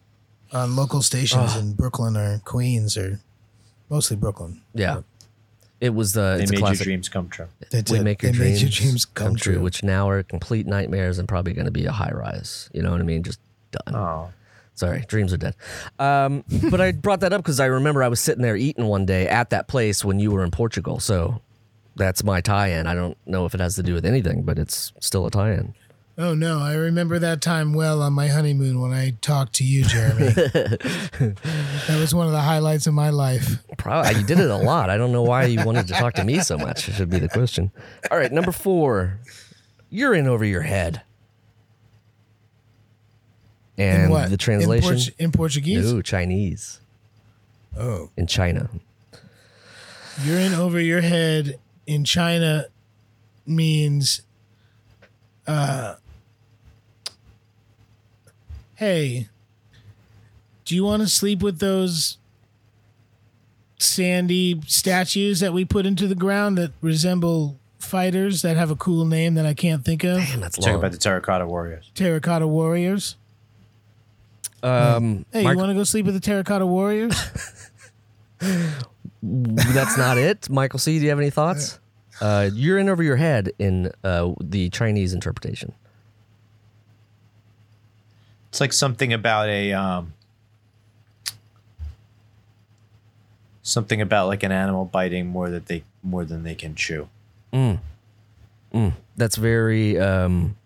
on 0.52 0.76
local 0.76 1.02
stations 1.02 1.56
in 1.56 1.74
Brooklyn 1.74 2.16
or 2.18 2.40
Queens 2.46 2.98
or 2.98 3.20
mostly 3.90 4.18
Brooklyn, 4.18 4.62
Yeah. 4.74 5.02
It 5.80 5.96
was 5.96 6.14
the 6.14 6.36
They 6.38 6.44
it's 6.44 6.52
a 6.52 6.54
made 6.54 6.60
your 6.60 6.68
classic. 6.68 6.84
dreams 6.84 7.10
come 7.10 7.28
true. 7.28 7.48
they, 7.72 7.82
we 7.90 8.02
make 8.02 8.22
your 8.22 8.32
they 8.32 8.38
dreams, 8.38 8.54
made 8.54 8.62
your 8.62 8.70
dreams 8.70 9.06
come, 9.06 9.36
true. 9.36 9.60
which 9.62 9.82
now 9.82 10.08
are 10.10 10.22
complete 10.22 10.68
nightmares 10.68 11.18
and 11.18 11.28
probably 11.28 11.54
going 11.54 11.66
to 11.66 11.72
be 11.72 11.86
a 11.86 11.92
high 11.92 12.12
rise. 12.12 12.70
You 12.72 12.84
know 12.84 12.92
what 12.92 13.00
I 13.00 13.04
mean? 13.04 13.24
Just 13.24 13.40
done. 13.72 13.96
Oh, 13.96 14.30
Sorry, 14.76 15.04
dreams 15.08 15.34
are 15.34 15.38
dead. 15.38 15.56
Um, 15.98 16.44
but 16.70 16.80
I 16.82 16.92
brought 16.92 17.22
that 17.22 17.34
up 17.34 17.42
because 17.42 17.60
I 17.60 17.66
remember 17.66 18.04
I 18.04 18.10
was 18.10 18.20
sitting 18.20 18.44
there 18.44 18.56
eating 18.56 18.86
one 18.86 19.08
day 19.08 19.28
at 19.28 19.50
that 19.50 19.68
place 19.68 20.06
when 20.06 20.20
you 20.20 20.30
were 20.30 20.44
in 20.44 20.52
Portugal. 20.52 21.00
So 21.00 21.42
that's 21.96 22.24
my 22.24 22.42
tie-in. 22.42 22.86
I 22.86 22.94
don't 22.94 23.18
know 23.26 23.46
if 23.46 23.56
it 23.56 23.60
has 23.60 23.74
to 23.76 23.84
do 23.84 23.96
with 23.96 24.06
anything, 24.06 24.44
but 24.44 24.60
it's 24.60 24.94
still 25.00 25.26
a 25.26 25.32
tie-in. 25.32 25.74
Oh 26.22 26.36
no, 26.36 26.60
I 26.60 26.76
remember 26.76 27.18
that 27.18 27.42
time 27.42 27.74
well 27.74 28.04
on 28.04 28.14
my 28.14 28.28
honeymoon 28.28 28.80
when 28.80 28.92
I 28.92 29.16
talked 29.22 29.54
to 29.54 29.64
you, 29.64 29.84
Jeremy. 29.84 30.26
that 30.30 31.98
was 32.00 32.14
one 32.14 32.28
of 32.28 32.32
the 32.32 32.42
highlights 32.42 32.86
of 32.86 32.94
my 32.94 33.10
life. 33.10 33.58
Probably 33.80 34.20
you 34.22 34.24
did 34.28 34.40
it 34.40 34.52
a 34.52 34.56
lot. 34.56 34.92
I 34.92 34.98
don't 34.98 35.12
know 35.12 35.24
why 35.24 35.46
you 35.46 35.66
wanted 35.66 35.88
to 35.88 35.94
talk 35.94 36.14
to 36.16 36.24
me 36.24 36.40
so 36.42 36.60
much. 36.60 36.84
Should 36.84 37.10
be 37.10 37.18
the 37.18 37.28
question. 37.28 37.72
All 38.12 38.20
right, 38.20 38.32
number 38.32 38.52
four. 38.52 39.18
You're 39.90 40.14
in 40.14 40.28
over 40.28 40.46
your 40.46 40.62
head. 40.62 41.02
And 43.80 44.14
the 44.32 44.38
translation? 44.38 44.92
in, 44.92 44.98
Port- 45.00 45.16
in 45.18 45.32
Portuguese. 45.32 45.92
no, 45.92 46.02
Chinese 46.04 46.82
Oh, 47.76 48.12
in 48.16 48.28
China. 48.28 48.70
you're 50.24 50.38
in 50.40 50.54
over 50.54 50.80
your 50.80 51.02
head 51.02 51.58
in 51.88 52.04
China 52.04 52.66
means, 53.48 54.22
uh, 55.48 55.96
hey, 58.82 59.28
do 60.66 60.74
you 60.74 60.84
want 60.84 61.04
to 61.04 61.08
sleep 61.08 61.44
with 61.44 61.60
those 61.60 62.18
sandy 63.78 64.60
statues 64.66 65.40
that 65.40 65.54
we 65.54 65.64
put 65.64 65.86
into 65.86 66.08
the 66.08 66.16
ground 66.16 66.58
that 66.58 66.72
resemble 66.82 67.60
fighters 67.78 68.42
that 68.42 68.58
have 68.58 68.72
a 68.72 68.76
cool 68.76 69.06
name 69.06 69.36
that 69.36 69.46
I 69.46 69.54
can't 69.54 69.86
think 69.86 70.04
of? 70.04 70.18
Damn, 70.18 70.40
that's 70.42 70.58
talk 70.58 70.66
long. 70.66 70.76
about 70.78 70.92
the 70.94 70.98
terracotta 70.98 71.46
warriors. 71.46 71.92
Terracotta 71.94 72.48
Warriors. 72.48 73.18
um, 74.64 75.26
Hey, 75.32 75.44
Mark- 75.44 75.54
you 75.54 75.60
want 75.60 75.70
to 75.70 75.76
go 75.76 75.84
sleep 75.84 76.08
with 76.08 76.16
the 76.16 76.20
Terracotta 76.20 76.66
Warriors? 76.66 77.14
that's 79.22 79.96
not 79.96 80.18
it. 80.18 80.50
Michael 80.50 80.80
C, 80.80 80.98
do 80.98 81.04
you 81.04 81.10
have 81.10 81.20
any 81.20 81.30
thoughts? 81.30 81.80
Uh, 82.20 82.50
you're 82.52 82.80
in 82.80 82.90
over 82.90 83.04
your 83.04 83.16
head 83.18 83.52
in 83.60 83.92
uh, 84.04 84.32
the 84.42 84.72
Chinese 84.72 85.14
interpretation. 85.14 85.72
It's 88.52 88.60
like 88.60 88.74
something 88.74 89.14
about 89.14 89.48
a 89.48 89.72
um, 89.72 90.14
something 93.64 94.02
about 94.02 94.28
like 94.28 94.44
an 94.44 94.52
animal 94.52 94.86
biting 94.86 95.28
more 95.28 95.50
that 95.50 95.68
they 95.68 95.84
more 96.04 96.26
than 96.26 96.44
they 96.44 96.56
can 96.56 96.76
chew. 96.76 97.08
That's 99.16 99.36
very. 99.38 99.98
Um, 100.00 100.58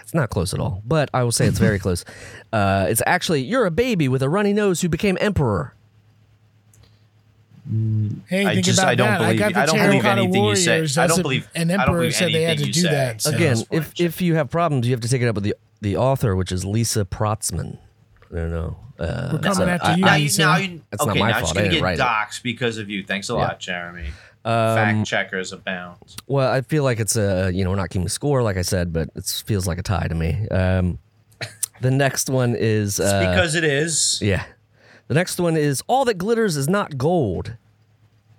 it's 0.00 0.14
not 0.14 0.30
close 0.30 0.54
at 0.54 0.60
all, 0.60 0.82
but 0.86 1.10
I 1.12 1.22
will 1.22 1.32
say 1.32 1.46
it's 1.46 1.58
very 1.58 1.78
close. 1.84 2.04
Uh, 2.52 2.86
it's 2.88 3.02
actually 3.06 3.42
you're 3.42 3.66
a 3.66 3.70
baby 3.70 4.08
with 4.08 4.22
a 4.22 4.28
runny 4.30 4.52
nose 4.54 4.80
who 4.80 4.88
became 4.88 5.18
emperor. 5.20 5.74
Hey, 8.28 8.46
I 8.46 8.54
think 8.54 8.64
just- 8.64 8.78
about 8.78 8.88
I 8.90 8.94
don't 8.94 9.08
that. 9.08 9.18
believe- 9.18 9.42
I 9.42 9.62
I 9.62 9.66
don't 9.66 9.76
believe 9.76 9.90
Terracotta 10.02 10.20
anything 10.22 10.44
you 10.44 10.56
say. 10.56 11.02
I 11.02 11.06
don't 11.08 11.20
believe- 11.22 11.48
An 11.56 11.70
emperor 11.72 12.10
said 12.12 12.32
they 12.32 12.42
had 12.44 12.58
to 12.58 12.64
do 12.64 12.72
say. 12.72 12.90
that. 12.90 13.20
so- 13.22 13.30
Again, 13.34 13.56
if 13.72 13.92
if 14.00 14.22
you 14.22 14.36
have 14.36 14.48
problems, 14.50 14.86
you 14.86 14.92
have 14.94 15.00
to 15.00 15.08
take 15.08 15.20
it 15.20 15.26
up 15.26 15.34
with 15.34 15.42
the 15.44 15.54
the 15.80 15.96
author, 15.96 16.34
which 16.36 16.52
is 16.52 16.64
Lisa 16.64 17.04
Protzman. 17.04 17.78
I 18.32 18.34
don't 18.36 18.50
know. 18.50 18.76
Uh, 18.98 19.30
We're 19.32 19.38
coming 19.40 19.54
so 19.54 19.66
after 19.68 19.86
I- 19.88 19.94
you. 19.96 20.04
now 20.04 20.12
I- 20.12 20.16
you, 20.16 20.22
Lisa. 20.24 20.40
now 20.42 20.56
you, 20.56 20.82
That's 20.90 21.04
not 21.04 21.10
okay, 21.12 21.20
my 21.20 21.30
now 21.30 21.38
fault. 21.40 21.48
she's 21.48 21.56
I 21.56 21.60
gonna 21.60 21.70
didn't 21.74 21.88
get 21.90 21.98
docs 21.98 22.38
it. 22.38 22.42
because 22.42 22.78
of 22.78 22.88
you. 22.90 23.04
Thanks 23.04 23.28
a 23.28 23.34
lot, 23.34 23.60
Jeremy. 23.60 24.06
Um, 24.44 24.76
Fact 24.76 25.06
checkers 25.08 25.52
abound. 25.52 25.98
Well, 26.28 26.50
I 26.50 26.60
feel 26.60 26.84
like 26.84 27.00
it's 27.00 27.16
a 27.16 27.50
you 27.52 27.64
know 27.64 27.70
we're 27.70 27.76
not 27.76 27.90
keeping 27.90 28.08
score 28.08 28.42
like 28.42 28.56
I 28.56 28.62
said, 28.62 28.92
but 28.92 29.10
it 29.14 29.42
feels 29.46 29.66
like 29.66 29.78
a 29.78 29.82
tie 29.82 30.06
to 30.08 30.14
me. 30.14 30.48
Um, 30.48 30.98
the 31.80 31.90
next 31.90 32.30
one 32.30 32.54
is 32.56 32.98
It's 33.00 33.08
uh, 33.10 33.20
because 33.30 33.54
it 33.54 33.64
is. 33.64 34.18
yeah. 34.22 34.44
The 35.08 35.14
next 35.14 35.38
one 35.38 35.56
is 35.56 35.82
all 35.88 36.04
that 36.06 36.14
glitters 36.18 36.56
is 36.56 36.68
not 36.68 36.96
gold. 36.96 37.56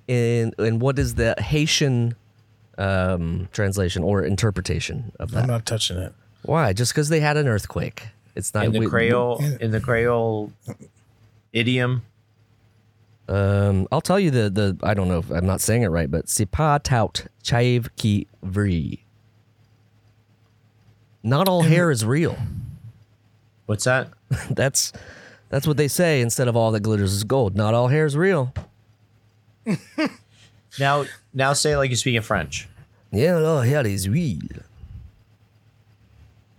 And 0.09 0.55
in 0.57 0.79
what 0.79 0.97
is 0.97 1.15
the 1.15 1.35
Haitian 1.37 2.15
um, 2.77 3.49
translation 3.51 4.01
or 4.03 4.23
interpretation 4.23 5.11
of 5.19 5.31
that? 5.31 5.41
I'm 5.43 5.47
not 5.47 5.65
touching 5.65 5.97
it. 5.97 6.13
Why? 6.43 6.73
Just 6.73 6.93
because 6.93 7.09
they 7.09 7.19
had 7.19 7.37
an 7.37 7.47
earthquake? 7.47 8.07
It's 8.35 8.53
not 8.53 8.65
in 8.65 8.71
the 8.71 8.79
we- 8.79 8.87
Creole 8.87 9.43
in 9.59 9.71
the 9.71 9.79
Creole 9.79 10.51
idiom. 11.53 12.03
Um, 13.29 13.87
I'll 13.91 14.01
tell 14.01 14.19
you 14.19 14.31
the 14.31 14.49
the 14.49 14.77
I 14.83 14.93
don't 14.93 15.09
know 15.09 15.19
if 15.19 15.29
I'm 15.29 15.45
not 15.45 15.59
saying 15.59 15.81
it 15.83 15.87
right, 15.87 16.09
but 16.09 16.29
sipa 16.29 16.79
tout 16.83 17.25
chaive 17.43 17.89
qui 17.97 18.27
vrille. 18.43 18.99
Not 21.23 21.49
all 21.49 21.63
hair 21.63 21.91
is 21.91 22.05
real. 22.05 22.37
What's 23.65 23.83
that? 23.83 24.09
That's 24.49 24.93
that's 25.49 25.67
what 25.67 25.77
they 25.77 25.87
say 25.87 26.21
instead 26.21 26.47
of 26.47 26.55
all 26.55 26.71
that 26.71 26.81
glitters 26.81 27.13
is 27.13 27.23
gold. 27.23 27.55
Not 27.55 27.73
all 27.73 27.87
hair 27.87 28.05
is 28.05 28.15
real. 28.15 28.53
Now, 30.79 31.05
now 31.33 31.53
say 31.53 31.71
it 31.71 31.77
like 31.77 31.89
you're 31.89 31.97
speaking 31.97 32.21
French. 32.21 32.67
Yeah, 33.11 33.39
all 33.39 33.61
hair 33.61 33.85
is 33.85 34.07
real. 34.07 34.39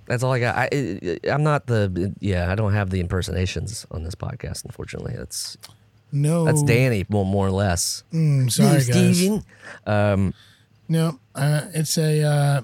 That's 0.08 0.22
all 0.22 0.32
I 0.32 0.40
got. 0.40 0.56
I, 0.56 0.68
I 0.72 1.18
I'm 1.30 1.42
not 1.44 1.66
the 1.66 2.14
yeah. 2.18 2.50
I 2.50 2.54
don't 2.54 2.72
have 2.72 2.90
the 2.90 2.98
impersonations 3.00 3.86
on 3.90 4.02
this 4.02 4.14
podcast. 4.14 4.64
Unfortunately, 4.64 5.14
that's 5.16 5.56
No, 6.10 6.44
that's 6.44 6.62
Danny 6.62 7.04
more 7.08 7.26
more 7.26 7.46
or 7.46 7.50
less. 7.50 8.02
Mm, 8.12 8.50
sorry, 8.50 8.84
guys. 8.84 9.44
Um, 9.86 10.34
No, 10.88 11.20
uh, 11.34 11.66
it's 11.74 11.96
a 11.98 12.22
uh, 12.22 12.60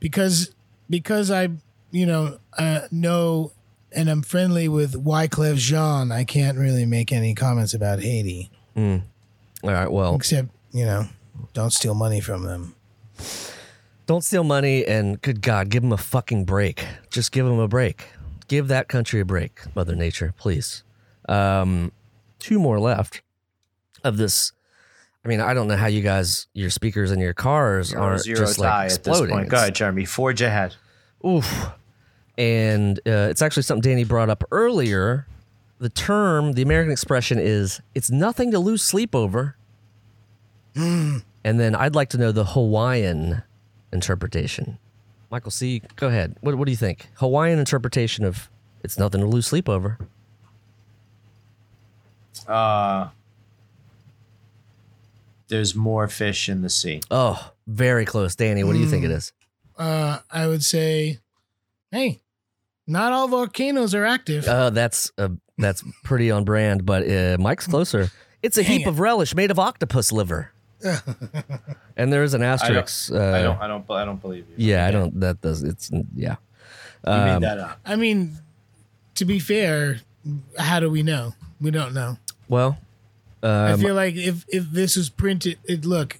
because 0.00 0.54
because 0.90 1.30
I 1.30 1.48
you 1.90 2.06
know 2.06 2.38
uh, 2.58 2.82
know 2.90 3.52
and 3.90 4.08
I'm 4.08 4.22
friendly 4.22 4.68
with 4.68 5.02
Wyclef 5.02 5.56
Jean. 5.56 6.12
I 6.12 6.24
can't 6.24 6.58
really 6.58 6.84
make 6.84 7.10
any 7.10 7.34
comments 7.34 7.74
about 7.74 8.00
Haiti 8.00 8.50
all 9.62 9.70
right. 9.70 9.90
Well, 9.90 10.14
except 10.14 10.48
you 10.72 10.84
know 10.84 11.06
don't 11.54 11.72
steal 11.72 11.94
money 11.94 12.20
from 12.20 12.44
them. 12.44 12.74
Don't 14.06 14.22
steal 14.24 14.44
money 14.44 14.84
and 14.84 15.20
good 15.22 15.42
God, 15.42 15.68
give 15.68 15.82
them 15.82 15.92
a 15.92 15.96
fucking 15.96 16.44
break. 16.44 16.84
Just 17.10 17.32
give 17.32 17.46
them 17.46 17.58
a 17.58 17.68
break. 17.68 18.06
Give 18.48 18.68
that 18.68 18.88
country 18.88 19.20
a 19.20 19.24
break, 19.24 19.60
Mother 19.76 19.94
Nature, 19.94 20.34
please. 20.36 20.82
Um, 21.28 21.92
two 22.38 22.58
more 22.58 22.80
left 22.80 23.22
of 24.02 24.16
this. 24.16 24.52
I 25.24 25.28
mean, 25.28 25.40
I 25.40 25.54
don't 25.54 25.68
know 25.68 25.76
how 25.76 25.86
you 25.86 26.02
guys, 26.02 26.48
your 26.52 26.68
speakers 26.68 27.12
in 27.12 27.20
your 27.20 27.32
cars 27.32 27.94
aren't 27.94 28.22
zero 28.22 28.38
just 28.38 28.58
like 28.58 28.68
at 28.68 28.88
this 28.88 28.96
exploding. 28.96 29.36
point. 29.36 29.48
Go 29.48 29.56
ahead, 29.56 29.74
Jeremy. 29.74 30.04
Forge 30.04 30.42
ahead. 30.42 30.74
Oof. 31.24 31.68
And 32.36 32.98
uh, 33.06 33.28
it's 33.30 33.40
actually 33.40 33.62
something 33.62 33.88
Danny 33.88 34.04
brought 34.04 34.28
up 34.28 34.42
earlier. 34.50 35.26
The 35.78 35.88
term, 35.88 36.54
the 36.54 36.62
American 36.62 36.90
expression 36.90 37.38
is, 37.38 37.80
it's 37.94 38.10
nothing 38.10 38.50
to 38.50 38.58
lose 38.58 38.82
sleep 38.82 39.14
over. 39.14 39.56
And 41.44 41.58
then 41.58 41.74
I'd 41.74 41.96
like 41.96 42.08
to 42.10 42.18
know 42.18 42.30
the 42.30 42.44
Hawaiian 42.44 43.42
interpretation. 43.92 44.78
Michael 45.30 45.50
C., 45.50 45.82
go 45.96 46.08
ahead. 46.08 46.36
What, 46.40 46.56
what 46.56 46.66
do 46.66 46.70
you 46.70 46.76
think? 46.76 47.08
Hawaiian 47.14 47.58
interpretation 47.58 48.24
of 48.24 48.50
it's 48.84 48.98
nothing 48.98 49.20
to 49.20 49.26
lose 49.26 49.46
sleep 49.46 49.68
over. 49.68 49.98
Uh, 52.46 53.08
there's 55.48 55.74
more 55.74 56.08
fish 56.08 56.48
in 56.48 56.62
the 56.62 56.70
sea. 56.70 57.00
Oh, 57.10 57.52
very 57.66 58.04
close. 58.04 58.34
Danny, 58.34 58.64
what 58.64 58.72
do 58.72 58.78
you 58.78 58.86
think 58.88 59.04
it 59.04 59.10
is? 59.10 59.32
Uh, 59.76 60.18
I 60.30 60.46
would 60.48 60.64
say, 60.64 61.18
hey, 61.90 62.20
not 62.86 63.12
all 63.12 63.28
volcanoes 63.28 63.94
are 63.94 64.04
active. 64.04 64.46
Uh, 64.46 64.70
that's 64.70 65.12
uh, 65.18 65.28
that's 65.58 65.82
pretty 66.04 66.30
on 66.30 66.44
brand, 66.44 66.84
but 66.84 67.08
uh, 67.08 67.36
Mike's 67.38 67.66
closer. 67.66 68.10
It's 68.42 68.56
a 68.58 68.62
Dang 68.62 68.72
heap 68.78 68.86
it. 68.86 68.90
of 68.90 68.98
relish 68.98 69.34
made 69.34 69.50
of 69.50 69.58
octopus 69.58 70.10
liver. 70.10 70.50
and 71.96 72.12
there's 72.12 72.34
an 72.34 72.42
asterisk. 72.42 73.12
Uh, 73.12 73.16
I 73.16 73.42
don't. 73.42 73.58
I 73.60 73.66
don't. 73.68 73.90
I 73.90 74.04
don't 74.04 74.20
believe 74.20 74.46
you. 74.48 74.54
yeah, 74.56 74.86
I 74.86 74.90
don't. 74.90 75.18
That 75.20 75.40
does. 75.40 75.62
It's 75.62 75.90
yeah. 76.14 76.36
You 77.06 77.12
Um, 77.12 77.24
made 77.40 77.48
that 77.48 77.58
up. 77.58 77.78
I 77.84 77.96
mean, 77.96 78.38
to 79.16 79.24
be 79.24 79.38
fair, 79.38 80.00
how 80.58 80.80
do 80.80 80.88
we 80.90 81.02
know? 81.02 81.34
We 81.60 81.70
don't 81.70 81.94
know. 81.94 82.18
Well, 82.48 82.78
I 83.42 83.72
um, 83.72 83.80
feel 83.80 83.94
like 83.94 84.14
if 84.14 84.44
if 84.48 84.70
this 84.70 84.96
was 84.96 85.08
printed, 85.08 85.58
it 85.64 85.84
look. 85.84 86.18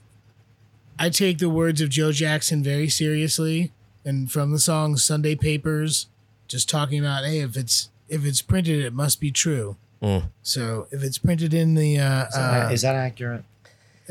I 0.98 1.08
take 1.08 1.38
the 1.38 1.48
words 1.48 1.80
of 1.80 1.88
Joe 1.88 2.12
Jackson 2.12 2.62
very 2.62 2.88
seriously, 2.88 3.72
and 4.04 4.30
from 4.30 4.52
the 4.52 4.58
song 4.58 4.96
Sunday 4.96 5.34
Papers, 5.34 6.06
just 6.46 6.68
talking 6.68 7.00
about 7.00 7.24
hey, 7.24 7.40
if 7.40 7.56
it's 7.56 7.90
if 8.08 8.24
it's 8.24 8.42
printed, 8.42 8.84
it 8.84 8.92
must 8.92 9.20
be 9.20 9.30
true. 9.30 9.76
Mm. 10.02 10.24
So 10.42 10.88
if 10.90 11.02
it's 11.02 11.18
printed 11.18 11.54
in 11.54 11.74
the 11.74 11.98
uh, 11.98 12.26
Is 12.26 12.34
that, 12.34 12.66
uh 12.66 12.70
is 12.72 12.82
that 12.82 12.94
accurate? 12.96 13.44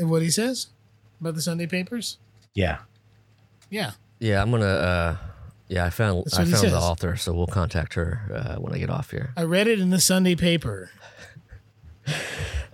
What 0.08 0.22
he 0.22 0.30
says 0.30 0.68
about 1.20 1.34
the 1.34 1.42
Sunday 1.42 1.66
Papers, 1.66 2.18
Yeah. 2.54 2.78
yeah, 3.70 3.92
yeah, 4.18 4.40
I'm 4.42 4.50
gonna. 4.50 4.64
Uh, 4.66 5.16
yeah, 5.68 5.84
I 5.86 5.90
found 5.90 6.24
That's 6.26 6.36
I 6.36 6.40
what 6.40 6.46
he 6.48 6.52
found 6.52 6.64
the 6.66 6.70
says. 6.70 6.82
author, 6.82 7.16
so 7.16 7.32
we'll 7.32 7.46
contact 7.46 7.94
her 7.94 8.20
uh, 8.34 8.60
when 8.60 8.74
I 8.74 8.78
get 8.78 8.90
off 8.90 9.10
here. 9.10 9.32
I 9.36 9.42
read 9.44 9.66
it 9.68 9.80
in 9.80 9.90
the 9.90 10.00
Sunday 10.00 10.34
paper. 10.36 10.90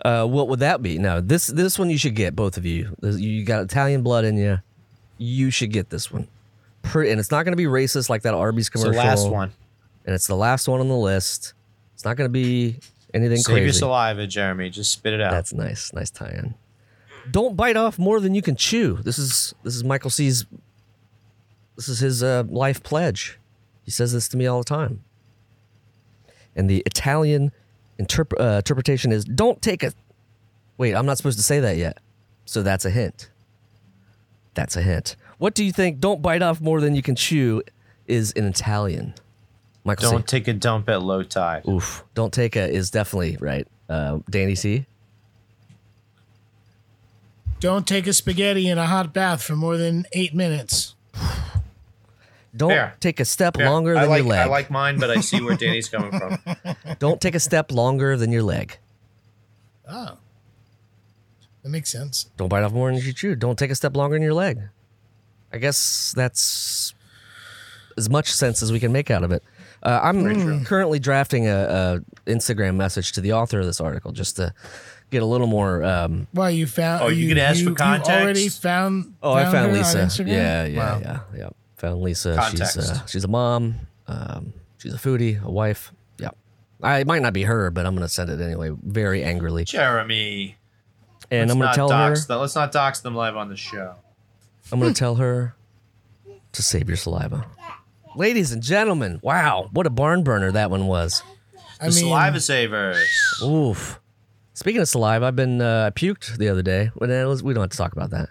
Uh, 0.04 0.24
what 0.24 0.48
would 0.48 0.60
that 0.60 0.80
be? 0.82 0.98
No, 0.98 1.20
this 1.20 1.48
this 1.48 1.78
one 1.78 1.90
you 1.90 1.98
should 1.98 2.14
get 2.14 2.34
both 2.36 2.56
of 2.56 2.64
you. 2.64 2.96
This- 3.00 3.18
You 3.20 3.44
got 3.44 3.62
Italian 3.62 4.02
blood 4.02 4.24
in 4.24 4.36
you. 4.36 4.58
You 5.18 5.50
should 5.50 5.72
get 5.72 5.90
this 5.90 6.10
one. 6.12 6.28
Pre- 6.82 7.10
and 7.10 7.18
it's 7.20 7.30
not 7.30 7.42
going 7.44 7.52
to 7.52 7.56
be 7.56 7.64
racist 7.64 8.08
like 8.08 8.22
that 8.22 8.34
Arby's 8.34 8.68
It's 8.68 8.82
the 8.82 8.90
commercial. 8.90 9.04
last 9.08 9.28
one. 9.28 9.52
and 10.06 10.14
it's 10.14 10.26
the 10.28 10.36
last 10.36 10.68
one 10.68 10.80
on 10.80 10.88
the 10.88 10.96
list. 10.96 11.52
It's 11.94 12.04
not 12.04 12.16
going 12.16 12.28
to 12.28 12.32
be 12.32 12.76
anything 13.12 13.38
Save 13.38 13.56
your 13.56 13.64
crazy. 13.66 13.78
saliva, 13.80 14.26
Jeremy. 14.28 14.70
Just 14.70 14.92
spit 14.92 15.12
it 15.12 15.20
out. 15.20 15.32
That's 15.32 15.52
nice, 15.52 15.92
nice 15.92 16.10
tie-in. 16.10 16.54
Don't 17.30 17.56
bite 17.56 17.76
off 17.76 17.98
more 17.98 18.20
than 18.20 18.34
you 18.34 18.42
can 18.42 18.56
chew. 18.56 18.98
This 19.02 19.18
is 19.18 19.54
this 19.62 19.74
is 19.74 19.84
Michael 19.84 20.10
C's. 20.10 20.46
This 21.76 21.88
is 21.88 22.00
his 22.00 22.22
uh, 22.22 22.44
life 22.48 22.82
pledge. 22.82 23.38
He 23.84 23.90
says 23.90 24.12
this 24.12 24.28
to 24.28 24.36
me 24.36 24.46
all 24.46 24.58
the 24.58 24.64
time. 24.64 25.04
And 26.56 26.68
the 26.68 26.82
Italian 26.84 27.52
interp- 27.98 28.38
uh, 28.38 28.58
interpretation 28.58 29.12
is 29.12 29.24
don't 29.24 29.62
take 29.62 29.82
a. 29.82 29.92
Wait, 30.76 30.94
I'm 30.94 31.06
not 31.06 31.16
supposed 31.16 31.38
to 31.38 31.44
say 31.44 31.60
that 31.60 31.76
yet. 31.76 31.98
So 32.44 32.62
that's 32.62 32.84
a 32.84 32.90
hint. 32.90 33.30
That's 34.54 34.76
a 34.76 34.82
hint. 34.82 35.16
What 35.38 35.54
do 35.54 35.64
you 35.64 35.72
think? 35.72 36.00
Don't 36.00 36.20
bite 36.20 36.42
off 36.42 36.60
more 36.60 36.80
than 36.80 36.94
you 36.94 37.02
can 37.02 37.14
chew 37.14 37.62
is 38.06 38.32
in 38.32 38.44
Italian. 38.46 39.14
Michael 39.84 40.10
Don't 40.10 40.28
C. 40.28 40.38
take 40.38 40.48
a 40.48 40.52
dump 40.52 40.88
at 40.88 41.02
low 41.02 41.22
tide. 41.22 41.66
Oof. 41.68 42.04
Don't 42.14 42.32
take 42.32 42.56
a 42.56 42.68
is 42.68 42.90
definitely 42.90 43.36
right. 43.40 43.66
Uh, 43.88 44.18
Danny 44.28 44.54
C. 44.54 44.86
Don't 47.60 47.86
take 47.86 48.06
a 48.06 48.12
spaghetti 48.12 48.68
in 48.68 48.78
a 48.78 48.86
hot 48.86 49.12
bath 49.12 49.42
for 49.42 49.56
more 49.56 49.76
than 49.76 50.06
eight 50.12 50.34
minutes. 50.34 50.94
Don't 52.56 52.70
Fair. 52.70 52.94
take 53.00 53.20
a 53.20 53.24
step 53.24 53.56
Fair. 53.56 53.68
longer 53.68 53.96
I 53.96 54.02
than 54.02 54.10
like, 54.10 54.18
your 54.22 54.28
leg. 54.30 54.40
I 54.40 54.44
like 54.46 54.70
mine, 54.70 54.98
but 54.98 55.10
I 55.10 55.20
see 55.20 55.40
where 55.42 55.56
Danny's 55.58 55.88
coming 55.88 56.18
from. 56.18 56.38
Don't 56.98 57.20
take 57.20 57.34
a 57.34 57.40
step 57.40 57.70
longer 57.72 58.16
than 58.16 58.32
your 58.32 58.42
leg. 58.42 58.78
Oh, 59.88 60.16
that 61.62 61.68
makes 61.68 61.90
sense. 61.90 62.30
Don't 62.36 62.48
bite 62.48 62.62
off 62.62 62.72
more 62.72 62.90
than 62.92 63.00
you 63.02 63.12
chew. 63.12 63.34
Don't 63.34 63.58
take 63.58 63.70
a 63.70 63.74
step 63.74 63.96
longer 63.96 64.14
than 64.16 64.22
your 64.22 64.34
leg. 64.34 64.60
I 65.52 65.58
guess 65.58 66.12
that's 66.16 66.94
as 67.98 68.08
much 68.08 68.32
sense 68.32 68.62
as 68.62 68.72
we 68.72 68.80
can 68.80 68.92
make 68.92 69.10
out 69.10 69.22
of 69.24 69.32
it. 69.32 69.42
Uh, 69.82 70.00
I'm 70.02 70.64
currently 70.64 70.98
drafting 70.98 71.46
a, 71.46 72.00
a 72.26 72.30
Instagram 72.30 72.76
message 72.76 73.12
to 73.12 73.20
the 73.20 73.32
author 73.34 73.60
of 73.60 73.66
this 73.66 73.80
article 73.80 74.12
just 74.12 74.36
to 74.36 74.52
get 75.10 75.22
a 75.22 75.26
little 75.26 75.46
more. 75.46 75.84
Um, 75.84 76.26
Why 76.32 76.50
you 76.50 76.66
found? 76.66 77.02
Oh, 77.04 77.08
you 77.08 77.28
could 77.28 77.38
ask 77.38 77.62
for 77.62 77.70
You 77.70 77.74
context? 77.74 78.10
already 78.10 78.48
found. 78.48 79.14
oh, 79.22 79.32
I 79.34 79.44
found 79.44 79.56
her 79.56 79.68
on 79.68 79.72
Lisa. 79.74 79.98
Instagram? 79.98 80.28
Yeah, 80.28 80.64
yeah, 80.64 80.78
Wow. 80.78 81.00
yeah, 81.02 81.20
yeah. 81.36 81.48
Found 81.76 82.02
Lisa. 82.02 82.34
Context. 82.36 82.74
She's 82.74 82.90
uh, 82.90 83.06
she's 83.06 83.24
a 83.24 83.28
mom. 83.28 83.74
Um, 84.08 84.52
she's 84.78 84.92
a 84.94 84.98
foodie, 84.98 85.40
a 85.42 85.50
wife. 85.50 85.92
Yeah. 86.18 86.30
I 86.82 86.98
it 87.00 87.06
might 87.06 87.22
not 87.22 87.32
be 87.32 87.44
her, 87.44 87.70
but 87.70 87.86
I'm 87.86 87.94
gonna 87.94 88.08
send 88.08 88.30
it 88.30 88.40
anyway, 88.40 88.70
very 88.82 89.22
angrily. 89.22 89.64
Jeremy. 89.64 90.56
And 91.30 91.42
let's 91.50 91.52
I'm 91.52 91.58
gonna 91.58 91.66
not 91.66 91.74
tell 91.76 91.88
her. 91.90 92.08
dox 92.10 92.24
them. 92.26 92.40
Let's 92.40 92.54
not 92.56 92.72
dox 92.72 93.00
them 93.00 93.14
live 93.14 93.36
on 93.36 93.48
the 93.48 93.56
show. 93.56 93.94
I'm 94.72 94.80
going 94.80 94.92
to 94.92 94.98
tell 94.98 95.14
her 95.16 95.54
to 96.52 96.62
save 96.62 96.88
your 96.88 96.96
saliva. 96.96 97.46
Ladies 98.18 98.50
and 98.50 98.60
gentlemen, 98.60 99.20
wow, 99.22 99.68
what 99.72 99.86
a 99.86 99.90
barn 99.90 100.24
burner 100.24 100.50
that 100.50 100.72
one 100.72 100.88
was. 100.88 101.22
I 101.80 101.84
The 101.86 101.94
mean, 101.94 102.04
saliva 102.06 102.40
savers. 102.40 103.08
Oof. 103.44 104.00
Speaking 104.54 104.80
of 104.80 104.88
saliva, 104.88 105.26
I've 105.26 105.36
been 105.36 105.60
uh, 105.62 105.84
I 105.86 105.90
puked 105.90 106.36
the 106.36 106.48
other 106.48 106.62
day. 106.62 106.90
We 106.96 107.06
don't 107.06 107.62
have 107.62 107.70
to 107.70 107.76
talk 107.76 107.92
about 107.92 108.10
that. 108.10 108.28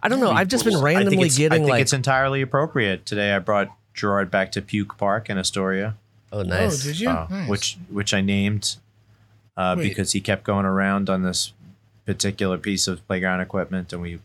I 0.00 0.08
don't 0.08 0.20
know. 0.20 0.30
I've 0.30 0.46
just 0.46 0.64
been 0.64 0.74
I 0.74 0.76
think 0.76 0.84
randomly 0.84 1.26
it's- 1.26 1.40
I 1.40 1.48
think 1.48 1.68
like, 1.68 1.82
it's 1.82 1.92
entirely 1.92 2.42
appropriate. 2.42 3.04
Today 3.06 3.32
I 3.32 3.40
brought 3.40 3.76
Gerard 3.92 4.30
back 4.30 4.52
to 4.52 4.62
Puke 4.62 4.96
Park 4.98 5.28
in 5.28 5.36
Astoria, 5.36 5.96
oh, 6.32 6.42
nice. 6.42 6.84
Oh, 6.84 6.88
did 6.88 7.00
you? 7.00 7.08
uh, 7.10 7.26
Nice. 7.28 7.48
which 7.48 7.78
which 7.90 8.14
I 8.14 8.20
named 8.20 8.76
uh, 9.56 9.74
because 9.74 10.12
he 10.12 10.20
kept 10.20 10.44
going 10.44 10.64
around 10.64 11.10
on 11.10 11.24
this 11.24 11.52
particular 12.06 12.56
piece 12.56 12.86
of 12.86 13.04
playground 13.08 13.40
equipment, 13.40 13.92
and 13.92 14.00
we 14.00 14.20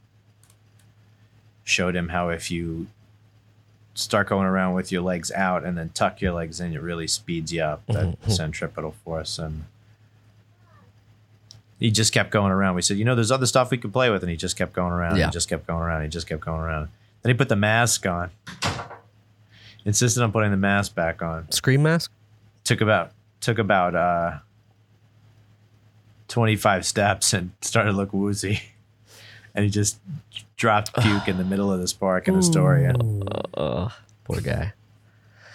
showed 1.63 1.95
him 1.95 2.09
how 2.09 2.29
if 2.29 2.51
you 2.51 2.87
start 3.99 4.27
going 4.27 4.45
around 4.45 4.73
with 4.73 4.91
your 4.91 5.01
legs 5.01 5.31
out 5.31 5.63
and 5.65 5.77
then 5.77 5.89
tuck 5.89 6.21
your 6.21 6.33
legs 6.33 6.59
in, 6.59 6.73
it 6.73 6.81
really 6.81 7.07
speeds 7.07 7.51
you 7.53 7.61
up 7.63 7.85
that 7.87 8.05
Mm-hmm. 8.05 8.31
centripetal 8.31 8.91
force 9.03 9.37
and. 9.39 9.65
He 11.79 11.91
just 11.91 12.11
kept 12.11 12.29
going 12.31 12.51
around. 12.51 12.75
We 12.75 12.81
said, 12.81 12.97
you 12.97 13.05
know, 13.05 13.15
there's 13.15 13.31
other 13.31 13.45
stuff 13.45 13.71
we 13.71 13.77
could 13.77 13.93
play 13.93 14.09
with, 14.09 14.21
and 14.21 14.29
he 14.29 14.35
just 14.35 14.57
kept 14.57 14.73
going 14.73 14.91
around. 14.91 15.15
Yeah. 15.15 15.27
He 15.27 15.31
just 15.31 15.47
kept 15.47 15.65
going 15.65 15.81
around. 15.81 16.01
He 16.03 16.09
just 16.09 16.27
kept 16.27 16.41
going 16.41 16.59
around. 16.59 16.89
Then 17.21 17.29
he 17.29 17.37
put 17.37 17.47
the 17.47 17.55
mask 17.55 18.05
on. 18.05 18.31
Insisted 19.85 20.21
on 20.21 20.33
putting 20.33 20.51
the 20.51 20.57
mask 20.57 20.93
back 20.93 21.21
on. 21.21 21.49
Scream 21.53 21.81
mask? 21.83 22.11
Took 22.65 22.81
about 22.81 23.13
took 23.39 23.59
about 23.59 23.95
uh, 23.95 24.39
twenty 26.27 26.57
five 26.57 26.85
steps 26.85 27.31
and 27.31 27.51
started 27.61 27.91
to 27.91 27.95
look 27.97 28.11
woozy. 28.11 28.61
And 29.55 29.63
he 29.65 29.71
just 29.71 29.99
dropped 30.57 30.93
puke 30.95 31.27
in 31.27 31.37
the 31.37 31.43
middle 31.43 31.71
of 31.71 31.79
this 31.79 31.93
park 31.93 32.27
in 32.27 32.35
Astoria, 32.37 32.89
in 32.91 33.23
Uh, 33.53 33.89
poor 34.23 34.41
guy. 34.41 34.73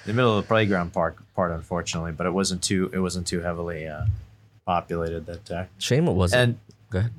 In 0.04 0.08
the 0.08 0.12
middle 0.14 0.36
of 0.36 0.44
the 0.44 0.48
playground 0.48 0.92
park 0.92 1.22
part, 1.34 1.52
unfortunately. 1.52 2.12
But 2.12 2.26
it 2.26 2.32
wasn't 2.32 2.62
too 2.62 2.90
it 2.92 2.98
wasn't 2.98 3.26
too 3.26 3.40
heavily 3.40 3.86
uh, 3.86 4.06
populated 4.66 5.26
that 5.26 5.44
day. 5.44 5.66
Shame 5.78 6.08
it 6.08 6.12
wasn't. 6.12 6.42
And 6.42 6.58
Go 6.90 6.98
ahead. 7.00 7.12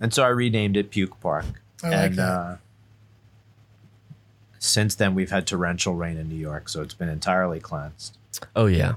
and 0.00 0.12
so 0.14 0.22
I 0.22 0.28
renamed 0.28 0.76
it 0.76 0.90
Puke 0.90 1.18
Park. 1.20 1.46
I 1.82 1.88
and 1.88 2.14
that. 2.16 2.28
Uh, 2.28 2.56
since 4.58 4.94
then, 4.94 5.14
we've 5.14 5.30
had 5.30 5.46
torrential 5.46 5.94
rain 5.94 6.16
in 6.16 6.28
New 6.28 6.34
York, 6.36 6.68
so 6.68 6.82
it's 6.82 6.94
been 6.94 7.08
entirely 7.08 7.60
cleansed. 7.60 8.16
Oh, 8.56 8.66
yeah. 8.66 8.94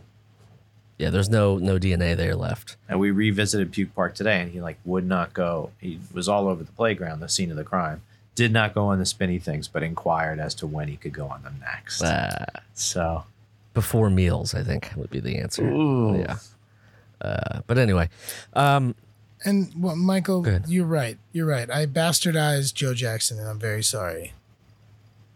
Yeah, 1.00 1.10
there's 1.10 1.30
no 1.30 1.58
no 1.58 1.80
DNA 1.80 2.16
there 2.16 2.36
left. 2.36 2.76
And 2.90 3.00
we 3.00 3.10
revisited 3.10 3.72
Puke 3.72 3.96
Park 3.96 4.14
today, 4.14 4.42
and 4.42 4.52
he 4.52 4.60
like 4.62 4.78
would 4.84 5.08
not 5.08 5.34
go. 5.34 5.72
He 5.80 5.98
was 6.14 6.28
all 6.28 6.48
over 6.48 6.62
the 6.62 6.74
playground, 6.74 7.22
the 7.22 7.30
scene 7.30 7.50
of 7.50 7.58
the 7.58 7.64
crime. 7.64 8.02
Did 8.36 8.52
not 8.52 8.74
go 8.76 8.86
on 8.88 9.00
the 9.00 9.06
spinny 9.06 9.40
things, 9.40 9.68
but 9.68 9.82
inquired 9.82 10.40
as 10.40 10.54
to 10.56 10.68
when 10.68 10.90
he 10.90 10.98
could 10.98 11.14
go 11.14 11.28
on 11.28 11.42
them 11.44 11.56
next. 11.62 12.02
Uh, 12.02 12.46
so 12.74 13.24
before 13.74 14.10
meals, 14.10 14.54
I 14.54 14.62
think 14.62 14.92
would 14.96 15.10
be 15.10 15.20
the 15.22 15.38
answer. 15.38 15.64
Yeah. 15.64 16.38
Uh, 17.22 17.62
but 17.66 17.78
anyway, 17.78 18.10
um, 18.54 18.94
And 19.46 19.72
well, 19.78 19.96
Michael, 19.96 20.46
you're 20.68 20.86
right. 20.86 21.18
You're 21.32 21.48
right. 21.48 21.70
I 21.70 21.86
bastardized 21.86 22.74
Joe 22.74 22.94
Jackson, 22.94 23.40
and 23.40 23.48
I'm 23.48 23.60
very 23.60 23.84
sorry. 23.84 24.34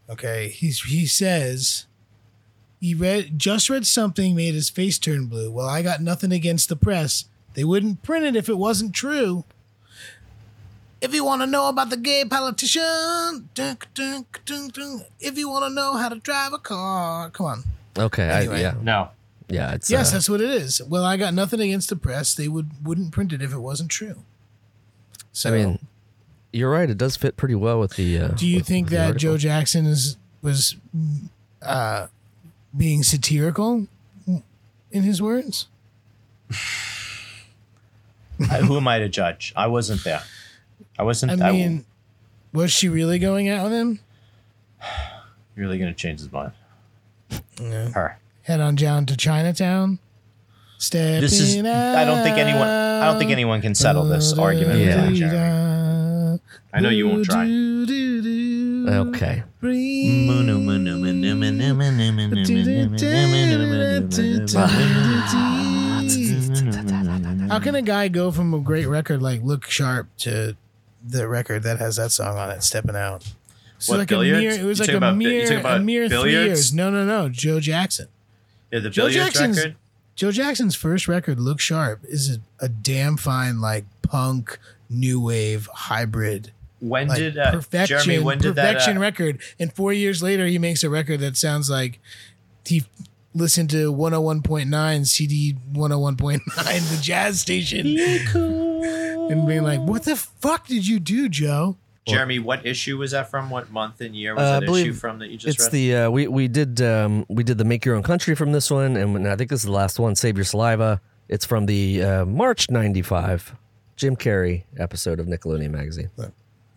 Okay, 0.10 0.50
he's 0.50 0.84
he 0.84 1.06
says 1.06 1.86
he 2.84 2.94
read 2.94 3.40
just 3.40 3.70
read 3.70 3.86
something 3.88 4.36
made 4.36 4.54
his 4.54 4.70
face 4.70 5.00
turn 5.00 5.28
blue. 5.28 5.50
Well, 5.50 5.68
I 5.70 5.82
got 5.82 6.02
nothing 6.02 6.34
against 6.34 6.68
the 6.68 6.76
press. 6.76 7.26
They 7.54 7.64
wouldn't 7.64 8.04
print 8.04 8.26
it 8.26 8.36
if 8.36 8.50
it 8.50 8.58
wasn't 8.58 8.94
true. 8.94 9.46
If 11.00 11.14
you 11.14 11.24
want 11.24 11.42
to 11.42 11.48
know 11.48 11.70
about 11.70 11.90
the 11.90 11.96
gay 11.98 12.26
politician, 12.26 13.50
dunk, 13.54 13.88
dunk, 13.94 14.42
dunk, 14.46 14.74
dunk, 14.74 15.04
if 15.22 15.38
you 15.38 15.50
want 15.50 15.64
to 15.66 15.70
know 15.74 15.96
how 15.96 16.10
to 16.10 16.16
drive 16.16 16.52
a 16.52 16.58
car, 16.58 17.30
come 17.30 17.46
on. 17.46 17.64
okay. 17.98 18.24
Anyway. 18.30 18.58
I, 18.58 18.62
yeah. 18.62 18.74
no, 18.82 19.10
Yeah. 19.48 19.74
It's, 19.74 19.90
Yes, 19.90 20.10
uh, 20.10 20.14
that's 20.16 20.30
what 20.30 20.42
it 20.42 20.50
is. 20.50 20.82
Well, 20.82 21.06
I 21.06 21.16
got 21.16 21.34
nothing 21.34 21.62
against 21.62 21.90
the 21.90 21.96
press. 21.96 22.36
They 22.36 22.48
would 22.50 22.70
wouldn't 22.86 23.12
print 23.14 23.32
it 23.32 23.42
if 23.42 23.54
it 23.54 23.60
wasn't 23.60 23.92
true. 23.92 24.24
So 25.32 25.54
I 25.54 25.58
mean, 25.58 25.80
You're 26.52 26.70
right. 26.72 26.90
It 26.90 26.98
does 26.98 27.16
fit 27.16 27.38
pretty 27.38 27.56
well 27.56 27.80
with 27.80 27.96
the. 27.96 28.18
Uh, 28.20 28.28
Do 28.30 28.46
you 28.48 28.58
with- 28.58 28.68
think 28.68 28.86
with 28.88 28.92
that. 28.94 29.18
Joe 29.18 29.38
Jackson 29.38 29.86
is 29.86 30.18
was 30.42 30.76
uh, 31.62 32.08
being 32.76 33.04
satirical 33.04 33.88
in 34.92 35.04
his 35.04 35.22
words? 35.22 35.68
Who 38.38 38.78
am 38.78 38.88
I 38.88 39.00
to 39.00 39.10
judge? 39.10 39.54
I 39.56 39.68
wasn't 39.68 40.04
there. 40.04 40.24
I 40.98 41.04
wasn't. 41.04 41.42
I 41.42 41.50
I 41.50 41.52
mean, 41.52 41.86
was 42.52 42.72
she 42.72 42.90
really 42.90 43.20
going 43.20 43.50
out 43.50 43.64
with 43.66 43.74
him? 43.74 44.00
really 45.56 45.78
gonna 45.78 45.94
change 45.94 46.20
his 46.20 46.32
mind. 46.32 46.52
Yeah. 47.62 47.90
Her. 47.92 48.18
Head 48.44 48.60
on 48.60 48.76
down 48.76 49.06
to 49.08 49.16
Chinatown. 49.18 50.00
Stepping 50.78 51.22
This 51.22 51.40
is. 51.40 51.56
I 51.58 52.04
don't 52.06 52.24
think 52.24 52.38
anyone. 52.38 52.68
I 52.68 53.06
don't 53.10 53.18
think 53.20 53.32
anyone 53.32 53.62
can 53.62 53.74
settle 53.76 54.04
this 54.06 54.38
argument 54.38 54.80
Yeah. 54.80 55.08
with 55.08 55.16
Jeremy. 55.16 56.40
I 56.74 56.80
know 56.82 56.90
you 56.90 57.08
won't 57.08 57.26
try. 57.26 57.46
Okay. 58.86 59.44
How 67.50 67.60
can 67.60 67.76
a 67.76 67.82
guy 67.82 68.08
go 68.08 68.32
from 68.32 68.54
a 68.54 68.60
great 68.60 68.86
record 68.88 69.22
like 69.22 69.42
Look 69.44 69.66
Sharp 69.66 70.08
to 70.20 70.56
the 71.06 71.28
record 71.28 71.64
that 71.64 71.80
has 71.80 71.98
that 71.98 72.12
song 72.12 72.38
on 72.38 72.50
it, 72.52 72.64
Stepping 72.64 72.96
Out? 72.96 73.26
It's 73.78 73.90
What, 73.90 74.00
like 74.00 74.08
Billiards? 74.08 74.40
a 74.40 74.42
mere, 74.42 74.52
it 74.52 74.64
was 74.68 74.80
You 74.80 74.84
like 74.84 74.88
talking 74.90 74.94
a 74.96 74.98
about 74.98 75.14
you 75.22 75.30
mere, 75.30 75.42
talking 75.44 75.58
a 75.58 75.60
about 75.60 75.84
mere 75.84 76.08
three 76.08 76.16
Billiards? 76.18 76.48
years. 76.48 76.74
No, 76.74 76.90
no, 76.90 77.06
no. 77.06 77.30
Joe 77.30 77.60
Jackson. 77.60 78.08
Yeah, 78.72 78.80
the 78.80 78.90
Joe 78.90 79.04
billiards 79.08 79.26
Jackson's- 79.34 79.58
record. 79.58 79.76
Joe 80.16 80.32
Jackson's 80.32 80.76
first 80.76 81.08
record, 81.08 81.40
Look 81.40 81.60
Sharp, 81.60 82.02
is 82.04 82.38
a, 82.38 82.66
a 82.66 82.70
damn 82.70 83.18
fine 83.18 83.60
like 83.60 83.86
punk 84.04 84.60
new 84.90 85.20
wave 85.20 85.68
hybrid. 85.74 86.52
When 86.84 87.08
Like 87.08 87.18
did 87.18 87.38
uh, 87.38 87.52
perfection, 87.52 87.98
Jeremy? 88.04 88.20
When 88.20 88.38
did 88.40 88.56
that? 88.56 88.66
perfection 88.74 88.98
Uh, 88.98 89.02
record. 89.02 89.42
And 89.58 89.72
four 89.72 89.94
years 89.94 90.22
later, 90.22 90.46
he 90.48 90.60
makes 90.60 90.84
a 90.84 90.90
record 90.90 91.22
that 91.22 91.38
sounds 91.38 91.70
like 91.70 92.00
he 92.66 92.84
listened 93.34 93.70
to 93.70 93.92
101.9 93.94 95.08
CD 95.08 95.56
101.9, 95.74 96.44
the 96.96 97.00
jazz 97.02 97.40
station, 97.40 97.98
cool. 98.32 98.84
and 99.32 99.48
being 99.48 99.64
like, 99.64 99.80
"What 99.80 100.04
the 100.04 100.16
fuck 100.18 100.68
did 100.68 100.86
you 100.86 101.00
do, 101.00 101.30
Joe?" 101.30 101.78
Jeremy, 102.06 102.40
what 102.40 102.66
issue 102.66 102.98
was 102.98 103.12
that 103.12 103.32
from? 103.32 103.50
What 103.50 103.72
month 103.72 104.02
and 104.02 104.14
year 104.14 104.36
was 104.36 104.44
Uh, 104.44 104.60
that 104.60 104.70
issue 104.70 104.92
from 104.92 105.20
that 105.20 105.30
you 105.30 105.38
just 105.38 105.56
It's 105.58 105.64
read? 105.68 105.72
the 105.72 105.96
uh, 105.96 106.10
we 106.10 106.28
we 106.28 106.50
did 106.50 106.82
um, 106.82 107.26
we 107.30 107.44
did 107.46 107.58
the 107.58 107.64
make 107.64 107.86
your 107.86 107.96
own 107.96 108.04
country 108.04 108.36
from 108.36 108.52
this 108.52 108.70
one, 108.70 108.98
and 108.98 109.26
I 109.26 109.38
think 109.38 109.50
this 109.50 109.62
is 109.62 109.66
the 109.66 109.72
last 109.72 110.00
one. 110.00 110.16
Save 110.18 110.36
your 110.36 110.44
saliva. 110.44 111.00
It's 111.30 111.46
from 111.46 111.66
the 111.66 112.04
uh, 112.04 112.26
March 112.26 112.70
'95 112.70 113.56
Jim 113.96 114.18
Carrey 114.18 114.64
episode 114.78 115.22
of 115.22 115.28
Nickelodeon 115.28 115.72
magazine. 115.72 116.10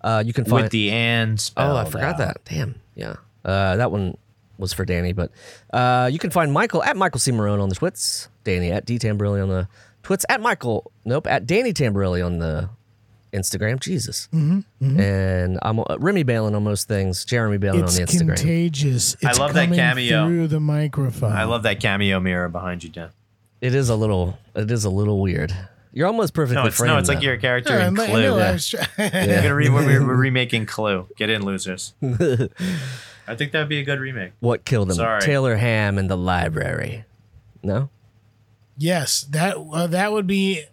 Uh, 0.00 0.22
you 0.24 0.32
can 0.32 0.44
find 0.44 0.62
With 0.64 0.72
the 0.72 0.90
and 0.90 1.50
Oh, 1.56 1.76
I 1.76 1.84
forgot 1.84 2.12
out. 2.14 2.18
that. 2.18 2.44
Damn. 2.46 2.74
Yeah. 2.94 3.16
Uh, 3.44 3.76
that 3.76 3.90
one 3.90 4.16
was 4.58 4.72
for 4.72 4.84
Danny, 4.84 5.12
but 5.12 5.30
uh, 5.72 6.08
you 6.12 6.18
can 6.18 6.30
find 6.30 6.52
Michael 6.52 6.82
at 6.82 6.96
Michael 6.96 7.20
C. 7.20 7.32
Maronna 7.32 7.62
on 7.62 7.68
the 7.70 7.74
twits, 7.74 8.28
Danny 8.44 8.70
at 8.70 8.84
D 8.84 8.98
Tamberelli 8.98 9.42
on 9.42 9.48
the 9.48 9.68
twits, 10.02 10.26
at 10.28 10.40
Michael, 10.42 10.90
nope, 11.04 11.26
at 11.26 11.46
Danny 11.46 11.72
Tamberelli 11.72 12.24
on 12.24 12.38
the 12.38 12.68
Instagram. 13.32 13.80
Jesus. 13.80 14.28
Mm-hmm, 14.34 15.00
And 15.00 15.58
I'm 15.62 15.80
uh, 15.80 15.84
Remy 15.98 16.24
Balon 16.24 16.54
on 16.54 16.64
most 16.64 16.88
things, 16.88 17.24
Jeremy 17.24 17.58
Balon 17.58 17.82
It's 17.84 17.98
on 17.98 18.04
the 18.04 18.12
Instagram. 18.12 18.36
contagious. 18.36 19.16
I 19.24 19.32
love 19.32 19.54
that 19.54 19.72
cameo. 19.72 20.26
through 20.26 20.48
the 20.48 20.60
microphone. 20.60 21.32
I 21.32 21.44
love 21.44 21.62
that 21.62 21.80
cameo 21.80 22.20
mirror 22.20 22.48
behind 22.48 22.84
you, 22.84 22.90
Dan. 22.90 23.10
it 23.62 23.74
is 23.74 23.88
a 23.88 23.96
little, 23.96 24.38
it 24.54 24.70
is 24.70 24.84
a 24.84 24.90
little 24.90 25.20
weird. 25.20 25.54
You're 25.92 26.06
almost 26.06 26.34
perfectly 26.34 26.62
No, 26.62 26.68
it's 26.68 26.76
framed. 26.76 26.92
no, 26.94 26.98
it's 26.98 27.08
like 27.08 27.18
though. 27.18 27.24
you're 27.24 27.34
a 27.34 27.38
character 27.38 27.76
Yeah, 27.76 27.88
in 27.88 27.98
I 27.98 28.06
Clue. 28.06 28.22
know, 28.22 28.36
I 28.36 28.38
yeah. 28.40 28.52
was 28.52 28.68
try- 28.68 28.86
We're, 28.98 29.10
gonna 29.10 29.54
re- 29.54 29.68
we're, 29.68 30.06
we're 30.06 30.14
remaking 30.16 30.66
Clue. 30.66 31.08
Get 31.16 31.30
in, 31.30 31.44
losers. 31.44 31.94
I 33.26 33.34
think 33.36 33.52
that'd 33.52 33.68
be 33.68 33.78
a 33.80 33.84
good 33.84 33.98
remake. 34.00 34.32
what 34.40 34.64
killed 34.64 34.90
him? 34.90 34.96
Sorry. 34.96 35.20
Taylor 35.20 35.56
Ham 35.56 35.98
in 35.98 36.06
the 36.08 36.16
library. 36.16 37.04
No? 37.62 37.90
yes, 38.78 39.22
that 39.30 39.56
uh, 39.56 39.86
that 39.88 40.12
would 40.12 40.26
be. 40.26 40.64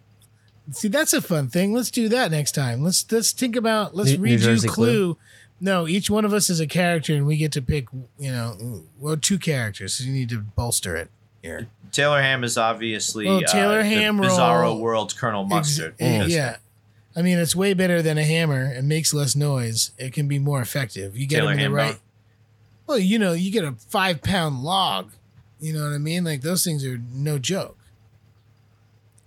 See, 0.70 0.88
that's 0.88 1.12
a 1.12 1.20
fun 1.22 1.48
thing. 1.48 1.72
Let's 1.74 1.90
do 1.90 2.08
that 2.10 2.30
next 2.30 2.52
time. 2.52 2.82
Let's 2.82 3.10
let's 3.12 3.32
think 3.32 3.56
about. 3.56 3.94
Let's 3.96 4.10
New- 4.12 4.16
New 4.18 4.22
read 4.24 4.30
you 4.32 4.38
Jersey 4.38 4.68
Clue. 4.68 5.18
No, 5.60 5.86
each 5.88 6.08
one 6.08 6.24
of 6.24 6.32
us 6.32 6.48
is 6.50 6.60
a 6.60 6.66
character, 6.66 7.14
and 7.14 7.26
we 7.26 7.36
get 7.36 7.52
to 7.52 7.62
pick. 7.62 7.88
You 8.18 8.30
know, 8.32 8.82
well, 8.98 9.16
two 9.16 9.38
characters. 9.38 9.94
So 9.94 10.04
you 10.04 10.12
need 10.12 10.28
to 10.30 10.38
bolster 10.40 10.96
it 10.96 11.10
here. 11.42 11.68
Taylor 11.92 12.20
Ham 12.20 12.44
is 12.44 12.58
obviously 12.58 13.26
Well, 13.26 13.40
Taylor 13.42 13.80
uh, 13.80 13.84
Ham 13.84 14.16
the 14.18 14.24
Bizarro 14.24 14.62
role- 14.62 14.80
World 14.80 15.16
Colonel 15.16 15.44
Ex- 15.44 15.50
Mustard. 15.50 15.94
eh, 16.00 16.26
yeah. 16.26 16.56
I 17.16 17.22
mean, 17.22 17.38
it's 17.38 17.56
way 17.56 17.74
better 17.74 18.00
than 18.02 18.16
a 18.18 18.24
hammer. 18.24 18.72
It 18.72 18.84
makes 18.84 19.12
less 19.14 19.34
noise. 19.34 19.90
It 19.98 20.12
can 20.12 20.28
be 20.28 20.38
more 20.38 20.60
effective. 20.60 21.16
You 21.16 21.26
get 21.26 21.38
Taylor 21.40 21.50
them 21.56 21.58
in 21.60 21.72
the 21.72 21.78
Hambone. 21.78 21.82
right. 21.82 21.98
Well, 22.86 22.98
you 22.98 23.18
know, 23.18 23.32
you 23.32 23.50
get 23.50 23.64
a 23.64 23.72
five 23.72 24.22
pound 24.22 24.62
log. 24.62 25.10
You 25.60 25.72
know 25.72 25.82
what 25.84 25.92
I 25.92 25.98
mean? 25.98 26.24
Like 26.24 26.42
those 26.42 26.64
things 26.64 26.84
are 26.84 27.00
no 27.12 27.38
joke. 27.38 27.76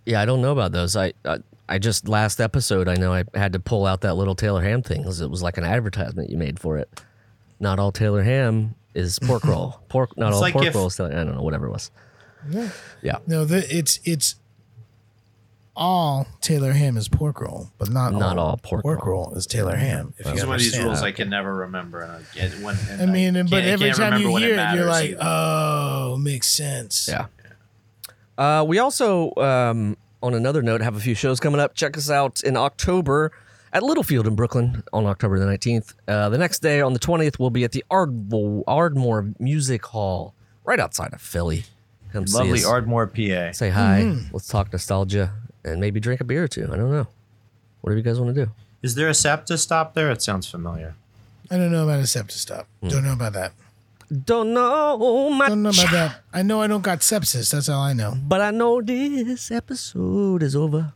Yeah, 0.06 0.20
I 0.20 0.24
don't 0.24 0.40
know 0.42 0.52
about 0.52 0.72
those. 0.72 0.96
I, 0.96 1.12
I 1.24 1.38
I 1.68 1.78
just 1.78 2.08
last 2.08 2.40
episode 2.40 2.88
I 2.88 2.94
know 2.94 3.12
I 3.12 3.24
had 3.34 3.52
to 3.52 3.60
pull 3.60 3.86
out 3.86 4.00
that 4.00 4.14
little 4.14 4.34
Taylor 4.34 4.62
Ham 4.62 4.82
thing 4.82 5.02
because 5.02 5.20
it 5.20 5.30
was 5.30 5.42
like 5.42 5.58
an 5.58 5.64
advertisement 5.64 6.30
you 6.30 6.36
made 6.36 6.58
for 6.58 6.78
it. 6.78 7.00
Not 7.60 7.78
all 7.78 7.92
Taylor 7.92 8.22
Ham 8.22 8.74
is 8.94 9.18
pork 9.18 9.44
roll. 9.44 9.80
Pork, 9.88 10.16
not 10.18 10.28
It's 10.28 10.34
all 10.36 10.40
like 10.40 10.52
pork 10.54 10.66
if- 10.66 10.74
roll 10.74 10.86
is 10.86 10.98
I 11.00 11.08
don't 11.08 11.34
know, 11.34 11.42
whatever 11.42 11.66
it 11.66 11.70
was. 11.72 11.90
Yeah, 12.50 12.68
Yeah. 13.02 13.18
No, 13.26 13.44
the, 13.44 13.64
it's 13.74 14.00
it's 14.04 14.34
all 15.74 16.26
Taylor 16.42 16.72
ham 16.72 16.96
is 16.98 17.08
pork 17.08 17.40
roll, 17.40 17.70
but 17.78 17.88
not 17.90 18.12
Not 18.12 18.36
all, 18.36 18.48
all 18.50 18.56
pork 18.58 18.84
roll. 19.06 19.32
is 19.34 19.46
Taylor 19.46 19.76
ham. 19.76 20.12
If 20.18 20.26
These 20.26 20.34
you 20.36 20.42
are 20.42 20.46
one 20.46 20.54
of 20.56 20.60
these 20.60 20.66
understand. 20.74 20.84
rules 20.86 21.02
I 21.02 21.12
can 21.12 21.30
never 21.30 21.54
remember. 21.54 22.02
And 22.02 22.12
I, 22.12 22.20
get 22.34 22.52
when, 22.60 22.76
and 22.90 23.02
I 23.02 23.06
mean, 23.06 23.36
and, 23.36 23.48
but 23.48 23.56
can't- 23.62 23.68
I 23.68 23.72
every 23.72 23.86
can't 23.86 23.96
time 23.96 24.04
remember 24.12 24.26
you 24.28 24.32
when 24.34 24.42
hear 24.42 24.50
it, 24.50 24.56
you're 24.56 24.64
matters 24.64 24.86
like, 24.86 25.10
either. 25.12 25.18
oh, 25.22 26.16
makes 26.20 26.48
sense. 26.48 27.08
yeah. 27.10 27.26
Uh, 28.36 28.64
we 28.66 28.78
also, 28.78 29.34
um, 29.36 29.96
on 30.22 30.34
another 30.34 30.62
note, 30.62 30.80
have 30.82 30.96
a 30.96 31.00
few 31.00 31.14
shows 31.14 31.40
coming 31.40 31.60
up. 31.60 31.74
Check 31.74 31.96
us 31.96 32.10
out 32.10 32.42
in 32.42 32.56
October 32.56 33.32
at 33.72 33.82
Littlefield 33.82 34.26
in 34.26 34.34
Brooklyn 34.34 34.82
on 34.92 35.06
October 35.06 35.38
the 35.38 35.46
19th. 35.46 35.94
Uh, 36.06 36.28
the 36.28 36.38
next 36.38 36.60
day 36.60 36.80
on 36.80 36.92
the 36.92 36.98
20th, 36.98 37.38
we'll 37.38 37.50
be 37.50 37.64
at 37.64 37.72
the 37.72 37.84
Ardmore, 37.90 38.64
Ardmore 38.66 39.32
Music 39.38 39.84
Hall 39.86 40.34
right 40.64 40.78
outside 40.80 41.12
of 41.12 41.20
Philly. 41.20 41.64
Come 42.12 42.26
see 42.26 42.36
lovely 42.36 42.58
us. 42.60 42.66
Ardmore, 42.66 43.06
PA. 43.06 43.52
say 43.52 43.70
hi. 43.70 44.02
Mm-hmm. 44.04 44.28
Let's 44.34 44.48
talk 44.48 44.72
nostalgia 44.72 45.32
and 45.64 45.80
maybe 45.80 46.00
drink 46.00 46.20
a 46.20 46.24
beer 46.24 46.44
or 46.44 46.48
two. 46.48 46.64
I 46.70 46.76
don't 46.76 46.90
know. 46.90 47.06
Whatever 47.80 47.98
you 47.98 48.04
guys 48.04 48.20
want 48.20 48.34
to 48.34 48.44
do. 48.46 48.50
Is 48.82 48.94
there 48.94 49.08
a 49.08 49.14
SEPTA 49.14 49.56
stop 49.58 49.94
there? 49.94 50.10
It 50.10 50.20
sounds 50.22 50.48
familiar. 50.48 50.94
I 51.50 51.56
don't 51.56 51.72
know 51.72 51.84
about 51.84 52.00
a 52.00 52.04
sepsis 52.04 52.32
stop. 52.32 52.66
Don't 52.86 53.04
know 53.04 53.12
about 53.12 53.32
that. 53.34 53.52
Don't 54.26 54.52
know 54.52 55.30
much, 55.30 55.48
Don't 55.48 55.62
know 55.62 55.70
about 55.70 55.90
that. 55.90 56.20
I 56.32 56.42
know 56.42 56.60
I 56.60 56.66
don't 56.66 56.82
got 56.82 56.98
sepsis. 57.00 57.50
That's 57.50 57.68
all 57.68 57.80
I 57.80 57.94
know. 57.94 58.14
but 58.22 58.40
I 58.42 58.50
know 58.50 58.82
this 58.82 59.50
episode 59.50 60.42
is 60.42 60.54
over. 60.54 60.92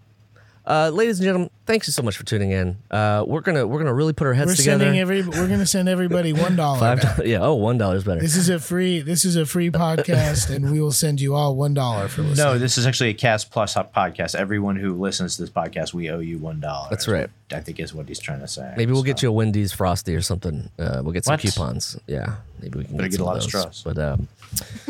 Uh, 0.67 0.91
ladies 0.93 1.21
and 1.21 1.25
gentlemen, 1.25 1.49
thanks 1.65 1.87
you 1.87 1.93
so 1.93 2.03
much 2.03 2.17
for 2.17 2.25
tuning 2.25 2.51
in. 2.51 2.77
Uh, 2.91 3.25
we're 3.25 3.41
gonna 3.41 3.65
we're 3.65 3.79
gonna 3.79 3.95
really 3.95 4.13
put 4.13 4.27
our 4.27 4.33
heads 4.35 4.49
We're 4.51 4.57
together. 4.57 4.83
sending 4.85 5.01
every. 5.01 5.23
We're 5.23 5.47
gonna 5.47 5.65
send 5.65 5.89
everybody 5.89 6.33
one 6.33 6.57
dollar. 6.57 6.81
Five 6.81 7.01
dollars. 7.03 7.29
Yeah. 7.29 7.39
Oh, 7.43 7.55
one 7.55 7.79
dollar 7.79 7.95
is 7.95 8.03
better. 8.03 8.21
This 8.21 8.35
is 8.35 8.49
a 8.49 8.59
free. 8.59 9.01
This 9.01 9.25
is 9.25 9.37
a 9.37 9.47
free 9.47 9.71
podcast, 9.71 10.53
and 10.53 10.73
we 10.73 10.81
will 10.81 10.91
send 10.91 11.21
you 11.21 11.37
all 11.37 11.55
one 11.55 11.73
dollar 11.73 12.09
for 12.09 12.23
listening. 12.23 12.45
No, 12.53 12.59
this 12.59 12.79
is 12.79 12.87
actually 12.87 13.11
a 13.11 13.15
Cast 13.15 13.53
Plus 13.53 13.75
podcast. 13.75 14.35
Everyone 14.35 14.75
who 14.75 14.95
listens 14.95 15.37
to 15.37 15.43
this 15.43 15.51
podcast, 15.51 15.95
we 15.95 16.11
owe 16.11 16.19
you 16.19 16.39
one 16.39 16.59
dollar. 16.59 16.89
That's 16.91 17.07
right. 17.07 17.31
I 17.53 17.61
think 17.61 17.79
is 17.79 17.95
what 17.95 18.09
he's 18.09 18.19
trying 18.19 18.41
to 18.41 18.49
say. 18.49 18.75
Maybe 18.77 18.91
we'll 18.91 19.03
So- 19.03 19.07
get 19.07 19.23
you 19.23 19.29
a 19.29 19.33
Wendy's 19.33 19.73
Frosty 19.73 20.17
or 20.17 20.21
something. 20.23 20.69
Uh, 20.81 21.01
we'll 21.05 21.13
get 21.13 21.25
some 21.25 21.35
What? 21.35 21.41
coupons. 21.43 21.97
Yeah, 22.09 22.35
maybe 22.61 22.81
we 22.81 22.85
can 22.87 22.97
Better 22.97 23.09
get, 23.09 23.19
get 23.19 23.21
a 23.21 23.25
lot 23.25 23.37
of 23.37 23.45
of 23.45 23.53
those. 23.53 23.77
straws. 23.77 23.83
But 23.85 23.99
um, 24.03 24.27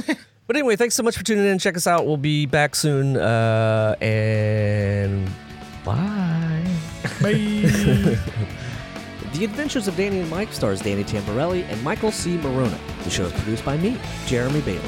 but 0.47 0.57
anyway, 0.57 0.77
thanks 0.77 0.95
so 0.95 1.03
much 1.03 1.19
for 1.19 1.23
tuning 1.23 1.45
in. 1.45 1.59
Check 1.59 1.77
us 1.77 1.87
out. 1.87 2.07
We'll 2.07 2.17
be 2.17 2.47
back 2.47 2.75
soon. 2.75 3.19
Uh, 3.19 3.95
and 4.01 5.29
bye. 5.87 6.65
Bye. 7.23 8.19
The 9.37 9.45
Adventures 9.45 9.87
of 9.87 9.97
Danny 9.97 10.21
and 10.21 10.31
Mike 10.31 10.51
stars 10.51 10.81
Danny 10.81 11.05
Tamberelli 11.05 11.65
and 11.69 11.83
Michael 11.83 12.11
C. 12.11 12.39
Maronna. 12.39 12.79
The 13.05 13.11
show 13.11 13.25
is 13.25 13.33
produced 13.35 13.67
by 13.67 13.77
me, 13.77 13.99
Jeremy 14.25 14.61
Balon. 14.61 14.81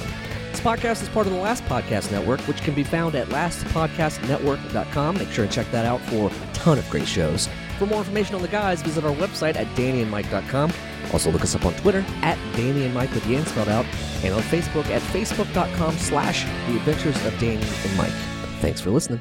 This 0.51 0.61
podcast 0.61 1.03
is 1.03 1.09
part 1.11 1.27
of 1.27 1.35
the 1.35 1.39
Last 1.39 1.65
Podcast 1.65 2.11
Network, 2.11 2.41
which 2.43 2.63
can 2.63 2.75
be 2.75 2.83
found 2.83 3.15
at 3.15 3.29
lastpodcastnetwork.com. 3.29 5.19
Make 5.19 5.31
sure 5.31 5.47
to 5.47 5.53
check 5.53 5.71
that 5.71 5.85
out 5.85 6.01
for 6.03 6.31
a 6.31 6.53
ton 6.55 6.79
of 6.79 6.89
great 6.89 7.07
shows. 7.07 7.49
For 7.79 7.85
more 7.85 7.99
information 7.99 8.35
on 8.37 8.43
the 8.43 8.49
guys, 8.49 8.81
visit 8.81 9.05
our 9.05 9.15
website 9.15 9.57
at 9.57 9.67
dannyandmike.com. 9.77 10.73
Also 11.13 11.31
look 11.31 11.43
us 11.43 11.55
up 11.55 11.67
on 11.67 11.75
Twitter 11.75 12.05
at 12.23 12.39
Danny 12.57 12.85
and 12.85 12.95
Mike 12.95 13.13
with 13.13 13.25
the 13.25 13.37
N 13.37 13.45
spelled 13.45 13.69
out, 13.69 13.85
and 14.25 14.33
on 14.33 14.41
Facebook 14.43 14.87
at 14.87 15.03
facebook.com 15.03 15.97
slash 15.99 16.45
the 16.67 16.77
adventures 16.77 17.23
of 17.27 17.39
Danny 17.39 17.63
and 17.85 17.97
Mike. 17.99 18.13
Thanks 18.61 18.81
for 18.81 18.91
listening. 18.91 19.21